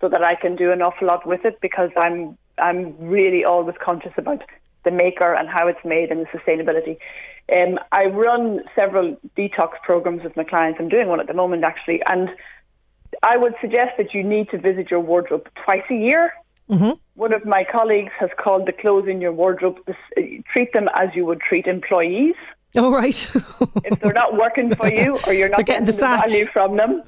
so 0.00 0.08
that 0.08 0.24
I 0.24 0.34
can 0.34 0.56
do 0.56 0.72
an 0.72 0.80
awful 0.82 1.06
lot 1.06 1.26
with 1.26 1.44
it. 1.44 1.60
Because 1.60 1.90
I'm 1.96 2.36
I'm 2.58 2.96
really 2.98 3.44
always 3.44 3.76
conscious 3.80 4.12
about 4.16 4.42
the 4.84 4.90
maker 4.90 5.34
and 5.34 5.48
how 5.48 5.68
it's 5.68 5.84
made 5.84 6.10
and 6.10 6.26
the 6.26 6.38
sustainability. 6.38 6.96
Um, 7.52 7.78
I 7.92 8.06
run 8.06 8.60
several 8.74 9.16
detox 9.36 9.70
programs 9.84 10.22
with 10.24 10.36
my 10.36 10.44
clients. 10.44 10.78
I'm 10.80 10.88
doing 10.88 11.08
one 11.08 11.20
at 11.20 11.28
the 11.28 11.34
moment 11.34 11.62
actually, 11.64 12.02
and 12.06 12.28
I 13.22 13.36
would 13.36 13.54
suggest 13.60 13.92
that 13.98 14.14
you 14.14 14.22
need 14.22 14.50
to 14.50 14.58
visit 14.58 14.90
your 14.90 15.00
wardrobe 15.00 15.48
twice 15.64 15.84
a 15.90 15.94
year. 15.94 16.32
Mm-hmm. 16.70 16.92
One 17.14 17.32
of 17.32 17.44
my 17.46 17.64
colleagues 17.70 18.12
has 18.20 18.30
called 18.38 18.66
the 18.66 18.72
clothes 18.72 19.08
in 19.08 19.20
your 19.20 19.32
wardrobe, 19.32 19.78
uh, 19.88 19.92
treat 20.52 20.72
them 20.72 20.88
as 20.94 21.08
you 21.14 21.24
would 21.24 21.40
treat 21.40 21.66
employees. 21.66 22.34
Oh, 22.76 22.92
right. 22.92 23.30
If 23.84 24.00
they're 24.00 24.12
not 24.12 24.36
working 24.36 24.74
for 24.74 24.90
you 24.92 25.18
or 25.26 25.32
you're 25.32 25.48
not 25.48 25.56
They're 25.56 25.64
getting 25.64 25.86
the 25.86 25.92
sack. 25.92 26.28
value 26.28 26.46
from 26.52 26.76
them, 26.76 27.02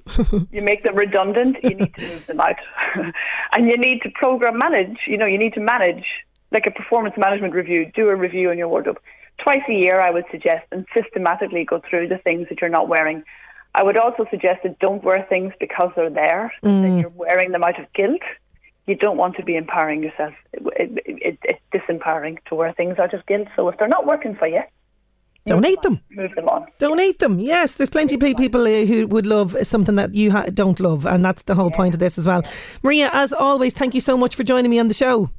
you 0.50 0.62
make 0.62 0.82
them 0.82 0.96
redundant, 0.96 1.56
you 1.62 1.74
need 1.74 1.94
to 1.94 2.00
move 2.00 2.26
them 2.26 2.40
out. 2.40 2.56
and 3.52 3.68
you 3.68 3.76
need 3.76 4.00
to 4.02 4.10
program 4.14 4.56
manage, 4.58 4.98
you 5.06 5.18
know, 5.18 5.26
you 5.26 5.38
need 5.38 5.52
to 5.54 5.60
manage, 5.60 6.04
like 6.50 6.64
a 6.66 6.70
performance 6.70 7.16
management 7.18 7.54
review, 7.54 7.90
do 7.94 8.08
a 8.08 8.16
review 8.16 8.50
on 8.50 8.56
your 8.56 8.68
wardrobe. 8.68 8.98
Twice 9.42 9.62
a 9.68 9.72
year, 9.72 10.00
I 10.00 10.10
would 10.10 10.24
suggest, 10.30 10.66
and 10.72 10.86
systematically 10.94 11.64
go 11.64 11.82
through 11.88 12.08
the 12.08 12.18
things 12.18 12.48
that 12.48 12.60
you're 12.60 12.70
not 12.70 12.88
wearing. 12.88 13.22
I 13.74 13.82
would 13.82 13.96
also 13.96 14.26
suggest 14.30 14.62
that 14.64 14.78
don't 14.78 15.02
wear 15.04 15.24
things 15.28 15.52
because 15.60 15.90
they're 15.94 16.10
there, 16.10 16.52
that 16.62 16.98
you're 17.00 17.10
wearing 17.10 17.52
them 17.52 17.62
out 17.62 17.78
of 17.80 17.92
guilt. 17.92 18.20
You 18.86 18.96
don't 18.96 19.16
want 19.16 19.36
to 19.36 19.44
be 19.44 19.54
empowering 19.56 20.02
yourself. 20.02 20.34
It, 20.52 20.90
it, 21.06 21.06
it, 21.06 21.38
it's 21.44 21.60
disempowering 21.72 22.38
to 22.46 22.54
wear 22.56 22.72
things 22.72 22.98
out 22.98 23.14
of 23.14 23.24
guilt. 23.26 23.48
So 23.54 23.68
if 23.68 23.78
they're 23.78 23.86
not 23.86 24.06
working 24.06 24.34
for 24.34 24.48
you, 24.48 24.62
Donate 25.46 25.80
them. 25.82 26.00
move 26.10 26.34
them 26.34 26.48
on. 26.48 26.66
Donate 26.78 27.18
them. 27.18 27.40
Yes, 27.40 27.74
there's 27.74 27.88
plenty 27.90 28.14
of 28.16 28.20
people 28.20 28.62
uh, 28.62 28.84
who 28.84 29.06
would 29.06 29.26
love 29.26 29.56
something 29.62 29.94
that 29.94 30.14
you 30.14 30.30
ha- 30.30 30.44
don't 30.52 30.78
love, 30.78 31.06
and 31.06 31.24
that's 31.24 31.42
the 31.44 31.54
whole 31.54 31.70
point 31.70 31.94
of 31.94 32.00
this 32.00 32.18
as 32.18 32.26
well. 32.26 32.42
Maria, 32.82 33.10
as 33.12 33.32
always, 33.32 33.72
thank 33.72 33.94
you 33.94 34.00
so 34.00 34.16
much 34.16 34.36
for 34.36 34.44
joining 34.44 34.70
me 34.70 34.78
on 34.78 34.88
the 34.88 34.94
show. 34.94 35.30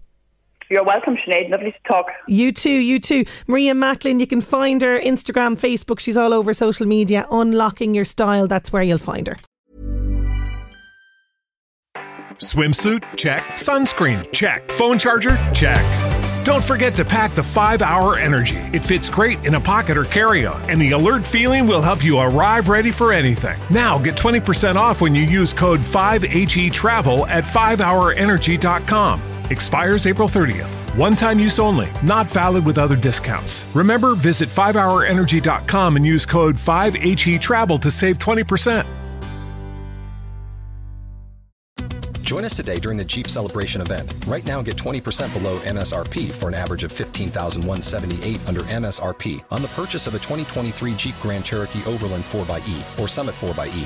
You're 0.71 0.85
welcome, 0.85 1.17
Sinead. 1.17 1.49
Lovely 1.49 1.73
to 1.73 1.77
talk. 1.85 2.05
You 2.29 2.53
too, 2.53 2.69
you 2.69 2.97
too. 2.97 3.25
Maria 3.45 3.75
Macklin, 3.75 4.21
you 4.21 4.25
can 4.25 4.39
find 4.39 4.81
her 4.81 4.97
Instagram, 4.97 5.59
Facebook. 5.59 5.99
She's 5.99 6.15
all 6.15 6.33
over 6.33 6.53
social 6.53 6.87
media. 6.87 7.27
Unlocking 7.29 7.93
your 7.93 8.05
style, 8.05 8.47
that's 8.47 8.71
where 8.71 8.81
you'll 8.81 8.97
find 8.97 9.27
her. 9.27 9.35
Swimsuit? 12.35 13.03
Check. 13.17 13.43
Sunscreen? 13.55 14.31
Check. 14.31 14.71
Phone 14.71 14.97
charger? 14.97 15.37
Check. 15.53 15.83
Don't 16.45 16.63
forget 16.63 16.95
to 16.95 17.03
pack 17.03 17.31
the 17.31 17.43
5 17.43 17.81
Hour 17.81 18.17
Energy. 18.17 18.55
It 18.71 18.85
fits 18.85 19.09
great 19.09 19.43
in 19.45 19.55
a 19.55 19.59
pocket 19.59 19.97
or 19.97 20.05
carry 20.05 20.45
on, 20.45 20.61
and 20.69 20.81
the 20.81 20.91
alert 20.91 21.25
feeling 21.25 21.67
will 21.67 21.81
help 21.81 22.01
you 22.01 22.17
arrive 22.17 22.69
ready 22.69 22.91
for 22.91 23.11
anything. 23.11 23.59
Now 23.69 23.99
get 23.99 24.15
20% 24.15 24.75
off 24.75 25.01
when 25.01 25.13
you 25.13 25.23
use 25.23 25.51
code 25.51 25.81
5HE 25.81 26.71
Travel 26.71 27.27
at 27.27 27.43
5hourenergy.com. 27.43 29.30
Expires 29.51 30.07
April 30.07 30.29
30th. 30.29 30.79
One 30.97 31.15
time 31.15 31.37
use 31.37 31.59
only, 31.59 31.89
not 32.03 32.25
valid 32.27 32.65
with 32.65 32.77
other 32.77 32.95
discounts. 32.95 33.67
Remember, 33.73 34.15
visit 34.15 34.47
5hourenergy.com 34.47 35.97
and 35.97 36.05
use 36.05 36.25
code 36.25 36.55
5HE 36.55 37.39
Travel 37.41 37.77
to 37.79 37.91
save 37.91 38.17
20%. 38.17 38.85
Join 42.31 42.45
us 42.45 42.55
today 42.55 42.79
during 42.79 42.97
the 42.97 43.03
Jeep 43.03 43.27
Celebration 43.27 43.81
event. 43.81 44.13
Right 44.25 44.45
now, 44.45 44.61
get 44.61 44.77
20% 44.77 45.33
below 45.33 45.59
MSRP 45.59 46.31
for 46.31 46.47
an 46.47 46.53
average 46.53 46.85
of 46.85 46.93
15178 46.93 48.47
under 48.47 48.61
MSRP 48.61 49.43
on 49.51 49.61
the 49.61 49.67
purchase 49.67 50.07
of 50.07 50.15
a 50.15 50.19
2023 50.19 50.95
Jeep 50.95 51.15
Grand 51.21 51.43
Cherokee 51.43 51.83
Overland 51.83 52.23
4xE 52.23 52.99
or 52.99 53.09
Summit 53.09 53.35
4xE. 53.35 53.85